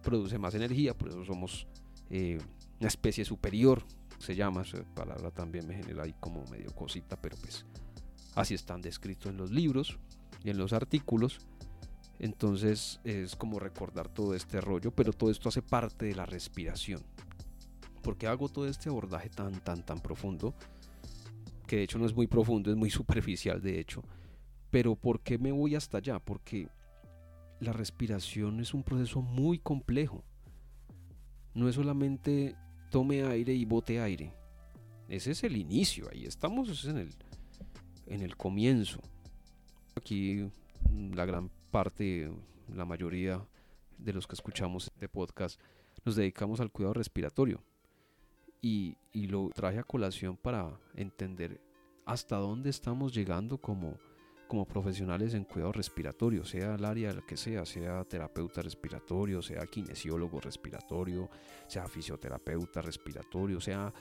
produce 0.02 0.38
más 0.38 0.56
energía, 0.56 0.98
por 0.98 1.10
eso 1.10 1.24
somos 1.24 1.68
eh, 2.10 2.38
una 2.80 2.88
especie 2.88 3.24
superior, 3.24 3.84
se 4.20 4.36
llama, 4.36 4.62
esa 4.62 4.84
palabra 4.84 5.32
también 5.32 5.68
me 5.68 5.76
genera 5.76 6.04
ahí 6.04 6.14
como 6.20 6.44
medio 6.46 6.74
cosita, 6.74 7.16
pero 7.22 7.38
pues 7.38 7.66
así 8.36 8.54
están 8.54 8.82
descritos 8.82 9.32
en 9.32 9.38
los 9.38 9.52
libros 9.52 10.00
y 10.44 10.50
en 10.50 10.58
los 10.58 10.74
artículos. 10.74 11.40
Entonces 12.20 13.00
es 13.04 13.36
como 13.36 13.60
recordar 13.60 14.08
todo 14.08 14.34
este 14.34 14.62
rollo, 14.62 14.92
pero 14.92 15.12
todo 15.12 15.30
esto 15.30 15.50
hace 15.50 15.62
parte 15.62 16.06
de 16.06 16.16
la 16.16 16.26
respiración. 16.26 17.02
¿Por 18.04 18.18
qué 18.18 18.28
hago 18.28 18.50
todo 18.50 18.68
este 18.68 18.90
abordaje 18.90 19.30
tan, 19.30 19.60
tan, 19.62 19.84
tan 19.84 20.00
profundo? 20.02 20.54
Que 21.66 21.78
de 21.78 21.84
hecho 21.84 21.98
no 21.98 22.06
es 22.06 22.14
muy 22.14 22.28
profundo, 22.28 22.70
es 22.70 22.78
muy 22.78 22.90
superficial 22.92 23.62
de 23.62 23.80
hecho. 23.80 24.04
Pero 24.70 24.96
¿por 24.96 25.22
qué 25.22 25.38
me 25.38 25.52
voy 25.52 25.76
hasta 25.76 25.98
allá? 25.98 26.20
Porque 26.20 26.68
la 27.60 27.74
respiración 27.74 28.60
es 28.60 28.74
un 28.74 28.84
proceso 28.84 29.22
muy 29.22 29.58
complejo. 29.58 30.24
No 31.54 31.70
es 31.70 31.76
solamente 31.76 32.56
tome 32.92 33.24
aire 33.24 33.54
y 33.54 33.66
bote 33.66 34.02
aire. 34.02 34.34
Ese 35.08 35.32
es 35.32 35.44
el 35.44 35.56
inicio, 35.58 36.10
ahí 36.12 36.26
estamos 36.26 36.86
en 36.86 36.98
el, 36.98 37.10
en 38.08 38.22
el 38.22 38.36
comienzo. 38.36 39.00
Aquí 39.96 40.50
mm, 40.90 41.14
la 41.14 41.26
gran 41.26 41.50
parte, 41.72 42.32
la 42.74 42.86
mayoría 42.86 43.46
de 43.98 44.14
los 44.14 44.28
que 44.28 44.36
escuchamos 44.36 44.88
este 44.88 45.08
podcast, 45.08 45.60
nos 46.04 46.16
dedicamos 46.16 46.60
al 46.60 46.72
cuidado 46.72 46.96
respiratorio. 46.96 47.64
Y, 48.66 48.96
lo 49.28 49.50
traje 49.54 49.78
a 49.80 49.84
colación 49.84 50.38
para 50.38 50.80
entender 50.96 51.60
hasta 52.06 52.38
dónde 52.38 52.70
estamos 52.70 53.14
llegando 53.14 53.58
como, 53.58 54.00
como 54.48 54.66
profesionales 54.66 55.34
en 55.34 55.44
cuidado 55.44 55.74
respiratorio, 55.74 56.46
sea 56.46 56.76
el 56.76 56.86
área 56.86 57.14
que 57.28 57.36
sea, 57.36 57.66
sea 57.66 58.06
terapeuta 58.06 58.62
respiratorio, 58.62 59.42
sea 59.42 59.68
kinesiólogo 59.68 60.40
respiratorio, 60.40 61.30
sea 61.68 61.90
fisioterapeuta 61.90 62.82
respiratorio, 62.82 63.60
sea 63.60 63.94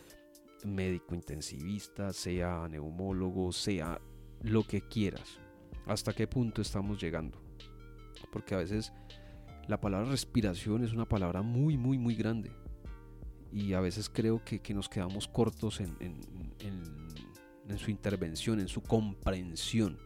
médico 0.64 1.16
intensivista, 1.16 2.12
sea 2.12 2.68
neumólogo, 2.68 3.50
sea 3.50 4.00
lo 4.42 4.62
que 4.62 4.82
quieras. 4.82 5.40
¿Hasta 5.86 6.12
qué 6.12 6.28
punto 6.28 6.62
estamos 6.62 7.02
llegando? 7.02 7.42
Porque 8.30 8.54
a 8.54 8.58
veces 8.58 8.92
la 9.66 9.80
palabra 9.80 10.08
respiración 10.08 10.84
es 10.84 10.92
una 10.92 11.08
palabra 11.08 11.42
muy, 11.42 11.76
muy, 11.76 11.98
muy 11.98 12.14
grande. 12.14 12.61
Y 13.52 13.74
a 13.74 13.80
veces 13.80 14.08
creo 14.08 14.42
que, 14.44 14.60
nos 14.74 14.88
quedamos 14.88 15.28
cortos 15.28 15.80
en, 15.80 15.96
en 17.68 17.78
su 17.78 17.90
intervención, 17.90 18.60
en 18.60 18.68
su 18.68 18.82
comprensión. 18.82 19.98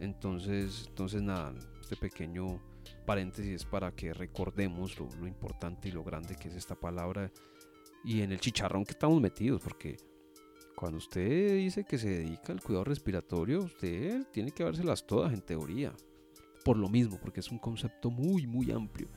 Entonces, 0.00 0.84
entonces 0.88 1.22
nada, 1.22 1.54
este 1.80 1.96
pequeño 1.96 2.60
paréntesis 3.06 3.52
es 3.52 3.64
para 3.64 3.92
que 3.92 4.12
recordemos 4.12 4.98
lo, 4.98 5.26
importante 5.26 5.88
y 5.88 5.92
lo 5.92 6.04
grande 6.04 6.36
que 6.36 6.48
es 6.48 6.54
esta 6.54 6.74
palabra 6.74 7.32
y 8.04 8.20
en 8.22 8.32
el 8.32 8.40
chicharrón 8.40 8.84
que 8.84 8.92
estamos 8.92 9.20
metidos, 9.20 9.60
porque 9.60 9.96
cuando 10.76 10.98
usted 10.98 11.56
dice 11.56 11.84
que 11.84 11.98
se 11.98 12.08
dedica 12.08 12.52
al 12.52 12.62
cuidado 12.62 12.84
respiratorio, 12.84 13.60
usted 13.60 14.26
tiene 14.32 14.52
que 14.52 14.62
dárselas 14.62 15.06
todas 15.06 15.32
en 15.32 15.40
teoría, 15.40 15.92
por 16.64 16.76
lo 16.76 16.88
mismo, 16.88 17.18
porque 17.20 17.40
es 17.40 17.50
un 17.50 17.58
concepto 17.58 18.10
muy, 18.10 18.46
muy 18.46 18.70
amplio. 18.70 19.08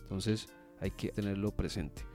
Entonces 0.00 0.48
hay 0.80 0.90
que 0.90 1.10
tenerlo 1.10 1.54
presente. 1.54 2.13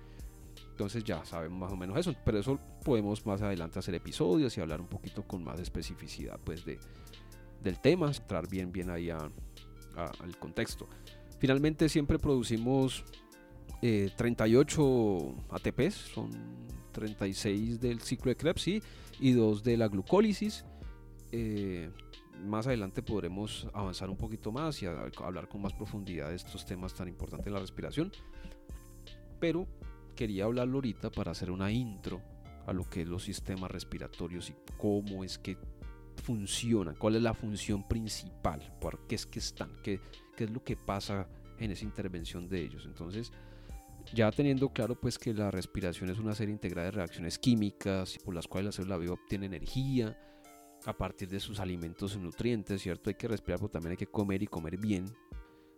Entonces 0.80 1.04
ya 1.04 1.26
sabemos 1.26 1.60
más 1.60 1.74
o 1.74 1.76
menos 1.76 1.98
eso, 1.98 2.16
pero 2.24 2.40
eso 2.40 2.58
podemos 2.86 3.26
más 3.26 3.42
adelante 3.42 3.80
hacer 3.80 3.94
episodios 3.96 4.58
y 4.58 4.62
hablar 4.62 4.80
un 4.80 4.88
poquito 4.88 5.28
con 5.28 5.44
más 5.44 5.60
especificidad 5.60 6.40
pues 6.42 6.64
de, 6.64 6.80
del 7.62 7.82
tema, 7.82 8.08
entrar 8.08 8.48
bien, 8.48 8.72
bien 8.72 8.90
ahí 8.90 9.10
al 9.10 10.38
contexto. 10.40 10.88
Finalmente 11.38 11.90
siempre 11.90 12.18
producimos 12.18 13.04
38 13.82 15.18
eh, 15.18 15.36
ATPs, 15.50 15.96
son 16.14 16.30
36 16.94 17.82
del 17.82 18.00
ciclo 18.00 18.30
de 18.30 18.38
Krebs 18.38 18.66
y 19.20 19.32
2 19.34 19.62
de 19.62 19.76
la 19.76 19.90
glucólisis. 19.90 20.64
Eh, 21.34 21.92
más 22.46 22.68
adelante 22.68 23.04
podremos 23.04 23.68
avanzar 23.74 24.10
un 24.10 24.16
poquito 24.16 24.54
más 24.54 24.82
y 24.82 24.86
hablar 24.86 25.50
con 25.50 25.62
más 25.62 25.74
profundidad 25.74 26.30
de 26.30 26.38
estos 26.38 26.66
temas 26.66 26.94
tan 26.94 27.10
importantes 27.10 27.48
en 27.48 27.54
la 27.54 27.60
respiración. 27.60 28.14
Pero 29.42 29.68
quería 30.20 30.44
hablarlo 30.44 30.80
ahorita 30.80 31.12
para 31.12 31.32
hacer 31.32 31.50
una 31.50 31.72
intro 31.72 32.22
a 32.68 32.74
lo 32.74 32.84
que 32.84 33.04
es 33.04 33.08
los 33.08 33.24
sistemas 33.24 33.72
respiratorios 33.72 34.50
y 34.50 34.56
cómo 34.78 35.24
es 35.24 35.40
que 35.40 35.58
funcionan, 36.26 36.96
cuál 36.96 37.16
es 37.16 37.22
la 37.22 37.34
función 37.34 37.88
principal, 37.88 38.76
por 38.82 39.08
qué 39.08 39.16
es 39.16 39.26
que 39.26 39.40
están, 39.40 39.72
qué, 39.82 40.02
qué 40.36 40.44
es 40.44 40.50
lo 40.50 40.62
que 40.62 40.76
pasa 40.76 41.30
en 41.58 41.72
esa 41.72 41.86
intervención 41.86 42.50
de 42.50 42.62
ellos. 42.62 42.84
Entonces, 42.86 43.32
ya 44.14 44.30
teniendo 44.30 44.74
claro 44.74 45.00
pues 45.00 45.18
que 45.18 45.34
la 45.34 45.52
respiración 45.52 46.10
es 46.10 46.20
una 46.20 46.36
serie 46.36 46.52
integrada 46.52 46.88
de 46.88 46.92
reacciones 46.92 47.40
químicas 47.40 48.18
por 48.26 48.36
las 48.36 48.46
cuales 48.46 48.66
la 48.66 48.72
célula 48.74 48.98
viva 48.98 49.14
obtiene 49.14 49.46
energía 49.46 50.20
a 50.86 50.98
partir 50.98 51.30
de 51.30 51.40
sus 51.40 51.62
alimentos 51.62 52.16
y 52.16 52.20
nutrientes, 52.20 52.82
¿cierto? 52.82 53.10
Hay 53.10 53.16
que 53.16 53.30
respirar, 53.30 53.60
pero 53.60 53.70
también 53.70 53.92
hay 53.92 53.98
que 53.98 54.08
comer 54.08 54.44
y 54.44 54.48
comer 54.48 54.76
bien 54.76 55.06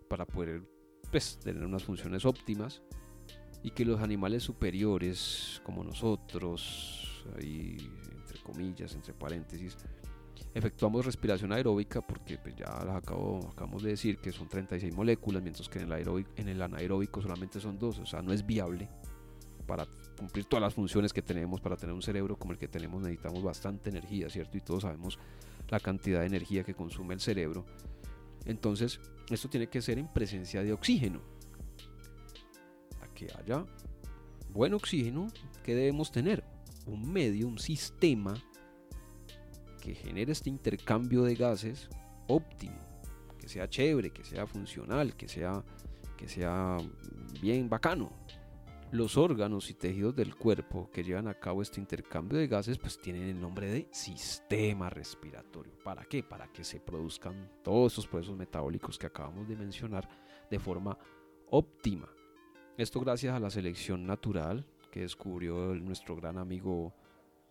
para 0.10 0.26
poder 0.26 0.64
pues, 1.12 1.38
tener 1.38 1.64
unas 1.64 1.84
funciones 1.84 2.26
óptimas 2.26 2.82
y 3.64 3.72
que 3.72 3.86
los 3.86 4.02
animales 4.02 4.44
superiores 4.44 5.62
como 5.64 5.84
nosotros, 5.84 7.24
ahí 7.38 7.78
entre 8.20 8.40
comillas, 8.42 8.94
entre 8.94 9.14
paréntesis, 9.14 9.78
efectuamos 10.54 11.06
respiración 11.06 11.54
aeróbica 11.54 12.02
porque 12.02 12.38
pues, 12.38 12.56
ya 12.56 12.84
las 12.86 12.96
acabo, 12.96 13.50
acabamos 13.52 13.84
de 13.84 13.92
decir 13.92 14.18
que 14.18 14.32
son 14.32 14.48
36 14.48 14.94
moléculas, 14.94 15.42
mientras 15.42 15.70
que 15.70 15.80
en 15.80 15.92
el, 15.92 16.26
en 16.36 16.50
el 16.50 16.62
anaeróbico 16.62 17.22
solamente 17.22 17.60
son 17.60 17.78
dos, 17.78 18.00
o 18.00 18.06
sea, 18.06 18.22
no 18.22 18.34
es 18.34 18.46
viable 18.46 18.90
para 19.66 19.88
cumplir 20.18 20.46
todas 20.46 20.62
las 20.62 20.74
funciones 20.74 21.14
que 21.14 21.22
tenemos, 21.22 21.62
para 21.62 21.78
tener 21.78 21.96
un 21.96 22.02
cerebro 22.02 22.38
como 22.38 22.52
el 22.52 22.60
que 22.60 22.68
tenemos 22.68 23.02
necesitamos 23.02 23.42
bastante 23.42 23.90
energía, 23.90 24.30
¿cierto? 24.30 24.58
Y 24.58 24.62
todos 24.62 24.84
sabemos 24.84 25.18
la 25.70 25.80
cantidad 25.80 26.20
de 26.20 26.26
energía 26.26 26.64
que 26.64 26.74
consume 26.74 27.14
el 27.14 27.22
cerebro. 27.22 27.66
Entonces, 28.46 29.00
esto 29.30 29.50
tiene 29.50 29.68
que 29.68 29.82
ser 29.82 29.98
en 29.98 30.12
presencia 30.12 30.62
de 30.64 30.74
oxígeno. 30.74 31.22
Que 33.22 33.28
haya 33.38 33.68
buen 34.50 34.74
oxígeno, 34.74 35.28
¿qué 35.64 35.76
debemos 35.76 36.12
tener? 36.12 36.44
Un 36.88 37.14
medio, 37.14 37.48
un 37.48 37.60
sistema 37.60 38.34
que 39.80 39.94
genere 39.94 40.32
este 40.32 40.50
intercambio 40.50 41.22
de 41.22 41.36
gases 41.36 41.88
óptimo, 42.28 42.80
que 43.38 43.48
sea 43.48 43.70
chévere, 43.70 44.10
que 44.10 44.24
sea 44.24 44.48
funcional, 44.48 45.16
que 45.16 45.28
sea, 45.28 45.64
que 46.18 46.28
sea 46.28 46.78
bien 47.40 47.70
bacano. 47.70 48.12
Los 48.90 49.18
órganos 49.18 49.70
y 49.70 49.76
tejidos 49.76 50.16
del 50.16 50.36
cuerpo 50.36 50.90
que 50.92 51.04
llevan 51.04 51.28
a 51.28 51.36
cabo 51.36 51.62
este 51.62 51.80
intercambio 51.80 52.40
de 52.40 52.48
gases 52.48 52.80
pues 52.80 53.00
tienen 53.00 53.30
el 53.30 53.40
nombre 53.40 53.72
de 53.72 53.88
sistema 53.92 54.90
respiratorio. 54.90 55.78
¿Para 55.84 56.06
qué? 56.06 56.24
Para 56.24 56.52
que 56.52 56.64
se 56.64 56.80
produzcan 56.80 57.52
todos 57.64 57.94
esos 57.94 58.08
procesos 58.08 58.36
metabólicos 58.36 58.98
que 58.98 59.06
acabamos 59.06 59.48
de 59.48 59.56
mencionar 59.56 60.10
de 60.50 60.58
forma 60.58 60.98
óptima. 61.52 62.10
Esto 62.82 63.00
gracias 63.00 63.36
a 63.36 63.40
la 63.40 63.52
selección 63.52 64.08
natural 64.08 64.66
que 64.90 65.02
descubrió 65.02 65.76
nuestro 65.76 66.16
gran 66.16 66.40
amigo 66.40 66.96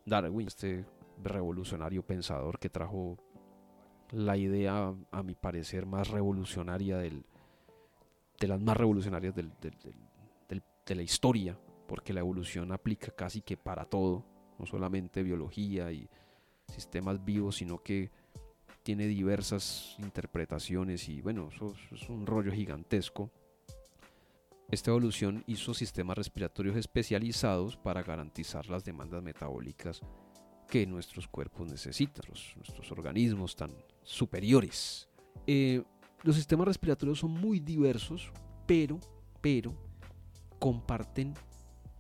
Darwin, 0.05 0.49
este 0.49 0.85
revolucionario 1.23 2.05
pensador 2.05 2.59
que 2.59 2.69
trajo 2.69 3.17
la 4.11 4.37
idea, 4.37 4.93
a 5.13 5.23
mi 5.23 5.37
parecer, 5.37 5.87
más 5.87 6.09
revolucionaria 6.09 6.99
del, 6.99 7.25
de 8.41 8.49
las 8.49 8.61
más 8.61 8.77
revolucionarias 8.77 9.33
de 9.33 10.95
la 10.97 11.03
historia, 11.03 11.57
porque 11.87 12.13
la 12.13 12.19
evolución 12.19 12.73
aplica 12.73 13.13
casi 13.13 13.41
que 13.41 13.57
para 13.57 13.85
todo, 13.85 14.27
no 14.59 14.67
solamente 14.67 15.23
biología 15.23 15.93
y 15.93 16.09
sistemas 16.67 17.25
vivos, 17.25 17.55
sino 17.55 17.79
que 17.85 18.11
tiene 18.83 19.07
diversas 19.07 19.95
interpretaciones 20.01 21.09
y 21.09 21.23
bueno, 21.23 21.51
eso 21.55 21.73
es 21.93 22.09
un 22.09 22.27
rollo 22.27 22.51
gigantesco. 22.51 23.31
Esta 24.71 24.93
evolución 24.93 25.43
hizo 25.49 25.75
sistemas 25.75 26.17
respiratorios 26.17 26.77
especializados 26.77 27.77
para 27.77 28.05
garantizar 28.05 28.69
las 28.69 28.85
demandas 28.85 29.21
metabólicas 29.21 30.01
que 30.69 30.87
nuestros 30.87 31.27
cuerpos 31.27 31.69
necesitan, 31.69 32.23
nuestros 32.29 32.93
organismos 32.93 33.57
tan 33.57 33.73
superiores. 34.05 35.09
Eh, 35.49 35.83
los 36.23 36.37
sistemas 36.37 36.69
respiratorios 36.69 37.19
son 37.19 37.33
muy 37.33 37.59
diversos, 37.59 38.31
pero, 38.67 39.01
pero, 39.41 39.75
comparten 40.61 41.35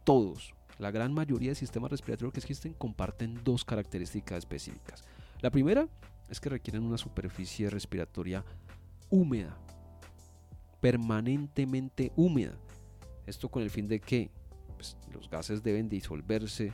todos, 0.04 0.54
la 0.78 0.92
gran 0.92 1.12
mayoría 1.12 1.50
de 1.50 1.56
sistemas 1.56 1.90
respiratorios 1.90 2.32
que 2.32 2.40
existen 2.40 2.74
comparten 2.74 3.42
dos 3.42 3.64
características 3.64 4.38
específicas. 4.38 5.02
La 5.40 5.50
primera 5.50 5.88
es 6.28 6.38
que 6.38 6.50
requieren 6.50 6.84
una 6.84 6.98
superficie 6.98 7.68
respiratoria 7.68 8.44
húmeda, 9.10 9.58
permanentemente 10.80 12.12
húmeda. 12.16 12.58
Esto 13.26 13.48
con 13.48 13.62
el 13.62 13.70
fin 13.70 13.86
de 13.86 14.00
que 14.00 14.30
pues, 14.76 14.96
los 15.12 15.28
gases 15.28 15.62
deben 15.62 15.88
disolverse 15.88 16.72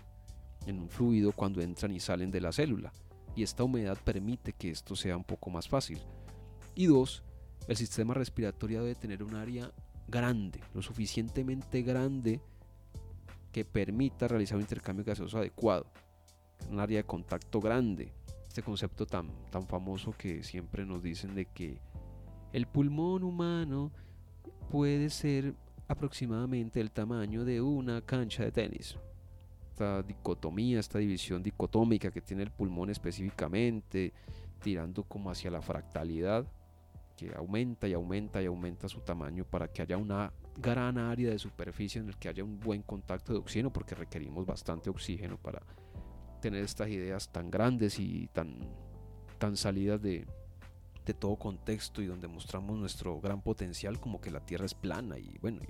en 0.66 0.81
un 0.81 0.88
fluido 0.88 1.33
cuando 1.33 1.61
entran 1.61 1.92
y 1.92 2.01
salen 2.01 2.31
de 2.31 2.40
la 2.40 2.53
célula. 2.53 2.92
Y 3.35 3.42
esta 3.42 3.64
humedad 3.64 3.99
permite 4.03 4.53
que 4.53 4.71
esto 4.71 4.97
sea 4.97 5.16
un 5.16 5.25
poco 5.25 5.51
más 5.51 5.69
fácil. 5.69 6.01
Y 6.75 6.87
dos, 6.87 7.23
el 7.69 7.77
sistema 7.77 8.14
respiratorio 8.14 8.83
debe 8.83 8.95
tener 8.95 9.23
un 9.23 9.35
área 9.35 9.73
grande, 10.09 10.61
lo 10.73 10.83
suficientemente 10.83 11.83
grande 11.83 12.40
que 13.53 13.64
permita 13.64 14.29
realizar 14.29 14.57
un 14.57 14.62
intercambio 14.62 15.05
gaseoso 15.05 15.38
adecuado. 15.38 15.87
Un 16.71 16.81
área 16.81 16.99
de 16.99 17.05
contacto 17.05 17.61
grande. 17.61 18.12
Este 18.47 18.62
concepto 18.62 19.07
tan, 19.07 19.29
tan 19.51 19.66
famoso 19.66 20.12
que 20.12 20.42
siempre 20.42 20.87
nos 20.87 21.03
dicen 21.03 21.35
de 21.35 21.47
que 21.47 21.79
el 22.52 22.66
pulmón 22.66 23.22
humano 23.22 23.92
puede 24.70 25.11
ser 25.11 25.54
aproximadamente 25.88 26.80
el 26.80 26.90
tamaño 26.90 27.44
de 27.44 27.61
una 27.61 28.00
cancha 28.02 28.44
de 28.44 28.52
tenis. 28.52 28.96
Esta 29.70 30.02
dicotomía, 30.02 30.80
esta 30.80 30.98
división 30.98 31.42
dicotómica 31.42 32.11
que 32.11 32.22
tiene 32.22 32.42
el 32.42 32.50
pulmón 32.50 32.90
específicamente, 32.90 34.12
tirando 34.62 35.04
como 35.04 35.30
hacia 35.30 35.50
la 35.50 35.61
fractalidad, 35.61 36.46
que 37.16 37.32
aumenta 37.35 37.88
y 37.88 37.94
aumenta 37.94 38.42
y 38.42 38.46
aumenta 38.46 38.88
su 38.88 39.00
tamaño 39.00 39.44
para 39.44 39.68
que 39.68 39.82
haya 39.82 39.96
una 39.96 40.32
gran 40.59 40.98
área 40.98 41.30
de 41.30 41.38
superficie 41.38 42.00
en 42.00 42.09
el 42.09 42.16
que 42.16 42.28
haya 42.28 42.44
un 42.44 42.59
buen 42.59 42.82
contacto 42.82 43.32
de 43.32 43.38
oxígeno, 43.38 43.72
porque 43.72 43.94
requerimos 43.94 44.46
bastante 44.46 44.90
oxígeno 44.90 45.38
para 45.38 45.62
tener 46.40 46.62
estas 46.62 46.88
ideas 46.88 47.30
tan 47.30 47.50
grandes 47.50 47.98
y 47.98 48.28
tan, 48.28 48.59
tan 49.38 49.56
salidas 49.56 50.00
de, 50.02 50.26
todo 51.14 51.37
contexto 51.37 52.03
y 52.03 52.07
donde 52.07 52.29
mostramos 52.29 52.79
nuestro 52.79 53.21
gran 53.21 53.40
potencial 53.42 54.01
como 54.01 54.21
que 54.21 54.31
la 54.31 54.40
Tierra 54.40 54.66
es 54.66 54.75
plana 54.75 55.19
y 55.19 55.38
bueno 55.40 55.61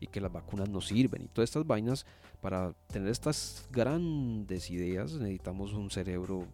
y, 0.00 0.06
que 0.06 0.20
las 0.20 0.32
vacunas 0.32 0.68
no 0.68 0.80
sirven 0.80 1.22
y 1.24 1.28
todas 1.28 1.50
estas 1.50 1.66
vainas 1.66 2.06
para 2.40 2.72
tener 2.86 3.08
estas 3.08 3.66
grandes 3.72 4.70
ideas 4.70 5.12
necesitamos 5.14 5.72
un 5.72 5.90
cerebro 5.90 6.46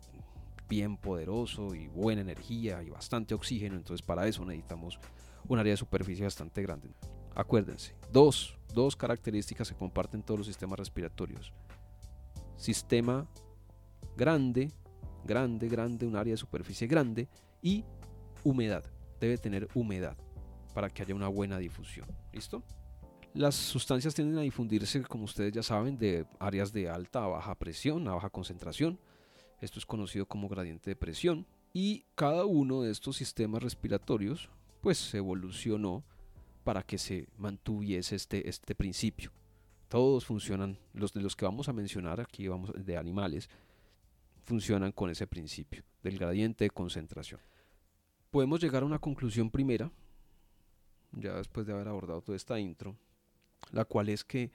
bien 0.68 0.96
poderoso 0.96 1.74
y 1.74 1.88
buena 1.88 2.22
energía 2.22 2.82
y 2.82 2.88
bastante 2.88 3.34
oxígeno 3.34 3.76
entonces 3.76 4.04
para 4.04 4.26
eso 4.26 4.44
necesitamos 4.44 4.98
un 5.46 5.58
área 5.58 5.72
de 5.72 5.76
superficie 5.76 6.24
bastante 6.24 6.62
grande. 6.62 6.88
Acuérdense 7.34 7.94
dos 8.12 8.56
dos 8.72 8.96
características 8.96 9.68
que 9.68 9.76
comparten 9.76 10.22
todos 10.22 10.38
los 10.38 10.46
sistemas 10.46 10.78
respiratorios. 10.78 11.52
Sistema 12.56 13.28
grande 14.16 14.70
grande 15.24 15.68
grande 15.68 16.06
un 16.06 16.16
área 16.16 16.32
de 16.32 16.38
superficie 16.38 16.86
grande 16.86 17.28
y 17.62 17.84
humedad. 18.44 18.84
Debe 19.20 19.38
tener 19.38 19.68
humedad 19.74 20.16
para 20.74 20.90
que 20.90 21.02
haya 21.02 21.14
una 21.14 21.28
buena 21.28 21.58
difusión. 21.58 22.06
¿Listo? 22.32 22.62
Las 23.32 23.54
sustancias 23.54 24.14
tienden 24.14 24.38
a 24.38 24.42
difundirse, 24.42 25.02
como 25.02 25.24
ustedes 25.24 25.52
ya 25.52 25.62
saben, 25.62 25.98
de 25.98 26.26
áreas 26.38 26.72
de 26.72 26.88
alta 26.88 27.24
a 27.24 27.28
baja 27.28 27.54
presión, 27.56 28.06
a 28.06 28.14
baja 28.14 28.30
concentración. 28.30 29.00
Esto 29.60 29.78
es 29.78 29.86
conocido 29.86 30.26
como 30.26 30.48
gradiente 30.48 30.90
de 30.90 30.96
presión. 30.96 31.46
Y 31.72 32.04
cada 32.14 32.44
uno 32.44 32.82
de 32.82 32.92
estos 32.92 33.16
sistemas 33.16 33.62
respiratorios, 33.62 34.50
pues 34.80 35.12
evolucionó 35.14 36.04
para 36.62 36.82
que 36.82 36.98
se 36.98 37.28
mantuviese 37.36 38.14
este, 38.14 38.48
este 38.48 38.74
principio. 38.74 39.32
Todos 39.88 40.24
funcionan, 40.24 40.78
los 40.92 41.12
de 41.12 41.20
los 41.20 41.34
que 41.34 41.44
vamos 41.44 41.68
a 41.68 41.72
mencionar 41.72 42.20
aquí, 42.20 42.46
vamos 42.46 42.72
de 42.74 42.96
animales, 42.96 43.48
funcionan 44.44 44.92
con 44.92 45.10
ese 45.10 45.26
principio 45.26 45.82
del 46.02 46.18
gradiente 46.18 46.64
de 46.64 46.70
concentración 46.70 47.40
podemos 48.34 48.60
llegar 48.60 48.82
a 48.82 48.86
una 48.86 48.98
conclusión 48.98 49.48
primera, 49.48 49.92
ya 51.12 51.36
después 51.36 51.68
de 51.68 51.72
haber 51.72 51.86
abordado 51.86 52.20
toda 52.20 52.34
esta 52.34 52.58
intro, 52.58 52.96
la 53.70 53.84
cual 53.84 54.08
es 54.08 54.24
que 54.24 54.50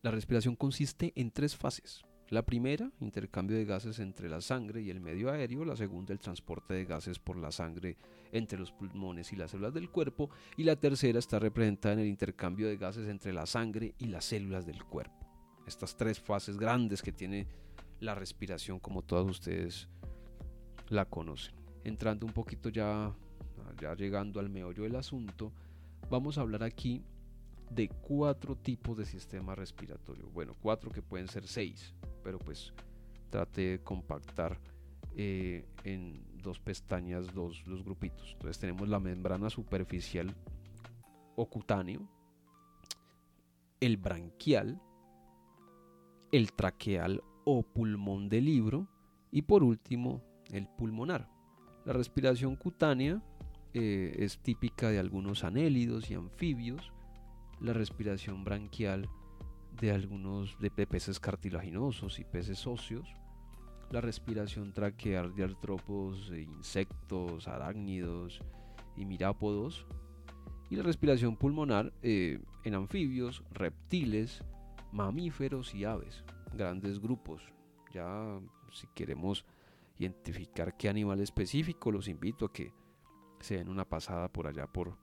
la 0.00 0.10
respiración 0.10 0.56
consiste 0.56 1.12
en 1.14 1.30
tres 1.30 1.54
fases. 1.54 2.06
La 2.30 2.40
primera, 2.40 2.90
intercambio 3.00 3.58
de 3.58 3.66
gases 3.66 3.98
entre 3.98 4.30
la 4.30 4.40
sangre 4.40 4.80
y 4.80 4.88
el 4.88 5.00
medio 5.00 5.30
aéreo. 5.30 5.66
La 5.66 5.76
segunda, 5.76 6.14
el 6.14 6.20
transporte 6.20 6.72
de 6.72 6.86
gases 6.86 7.18
por 7.18 7.36
la 7.36 7.52
sangre 7.52 7.98
entre 8.32 8.58
los 8.58 8.72
pulmones 8.72 9.30
y 9.34 9.36
las 9.36 9.50
células 9.50 9.74
del 9.74 9.90
cuerpo. 9.90 10.30
Y 10.56 10.64
la 10.64 10.76
tercera 10.76 11.18
está 11.18 11.38
representada 11.38 11.92
en 11.92 12.00
el 12.00 12.06
intercambio 12.06 12.66
de 12.66 12.78
gases 12.78 13.08
entre 13.08 13.34
la 13.34 13.44
sangre 13.44 13.94
y 13.98 14.06
las 14.06 14.24
células 14.24 14.64
del 14.64 14.82
cuerpo. 14.84 15.26
Estas 15.66 15.98
tres 15.98 16.18
fases 16.18 16.56
grandes 16.56 17.02
que 17.02 17.12
tiene 17.12 17.46
la 18.00 18.14
respiración 18.14 18.78
como 18.78 19.02
todos 19.02 19.28
ustedes 19.28 19.86
la 20.88 21.04
conocen 21.04 21.57
entrando 21.88 22.26
un 22.26 22.32
poquito 22.32 22.68
ya, 22.68 23.12
ya 23.80 23.94
llegando 23.94 24.40
al 24.40 24.48
meollo 24.48 24.84
del 24.84 24.96
asunto, 24.96 25.52
vamos 26.10 26.38
a 26.38 26.42
hablar 26.42 26.62
aquí 26.62 27.02
de 27.70 27.88
cuatro 27.88 28.56
tipos 28.56 28.96
de 28.96 29.04
sistema 29.04 29.54
respiratorio. 29.54 30.28
Bueno, 30.30 30.54
cuatro 30.60 30.90
que 30.90 31.02
pueden 31.02 31.28
ser 31.28 31.46
seis, 31.46 31.94
pero 32.22 32.38
pues 32.38 32.72
trate 33.30 33.60
de 33.60 33.82
compactar 33.82 34.58
eh, 35.16 35.66
en 35.84 36.22
dos 36.42 36.58
pestañas 36.60 37.32
dos, 37.34 37.66
los 37.66 37.84
grupitos. 37.84 38.32
Entonces 38.32 38.58
tenemos 38.58 38.88
la 38.88 39.00
membrana 39.00 39.50
superficial 39.50 40.34
o 41.36 41.46
cutáneo, 41.46 42.08
el 43.80 43.96
branquial, 43.96 44.80
el 46.32 46.52
traqueal 46.52 47.22
o 47.44 47.62
pulmón 47.62 48.28
del 48.28 48.44
libro 48.44 48.88
y 49.30 49.42
por 49.42 49.62
último 49.62 50.22
el 50.50 50.68
pulmonar. 50.68 51.37
La 51.88 51.94
respiración 51.94 52.54
cutánea 52.54 53.22
eh, 53.72 54.14
es 54.18 54.40
típica 54.40 54.90
de 54.90 54.98
algunos 54.98 55.42
anélidos 55.42 56.10
y 56.10 56.14
anfibios. 56.14 56.92
La 57.62 57.72
respiración 57.72 58.44
branquial 58.44 59.08
de 59.80 59.92
algunos 59.92 60.58
de, 60.58 60.70
peces 60.70 61.18
cartilaginosos 61.18 62.18
y 62.18 62.24
peces 62.24 62.66
óseos. 62.66 63.08
La 63.90 64.02
respiración 64.02 64.74
traqueal 64.74 65.34
de 65.34 65.44
artrópodos, 65.44 66.30
e 66.30 66.42
insectos, 66.42 67.48
arácnidos 67.48 68.42
y 68.94 69.06
mirápodos. 69.06 69.86
Y 70.68 70.76
la 70.76 70.82
respiración 70.82 71.38
pulmonar 71.38 71.94
eh, 72.02 72.38
en 72.64 72.74
anfibios, 72.74 73.42
reptiles, 73.50 74.44
mamíferos 74.92 75.74
y 75.74 75.86
aves. 75.86 76.22
Grandes 76.52 77.00
grupos. 77.00 77.50
Ya 77.94 78.38
si 78.72 78.86
queremos 78.88 79.46
identificar 79.98 80.76
qué 80.76 80.88
animal 80.88 81.20
específico, 81.20 81.90
los 81.90 82.08
invito 82.08 82.46
a 82.46 82.52
que 82.52 82.72
se 83.40 83.56
den 83.56 83.68
una 83.68 83.84
pasada 83.84 84.28
por 84.28 84.46
allá 84.46 84.66
por, 84.66 84.96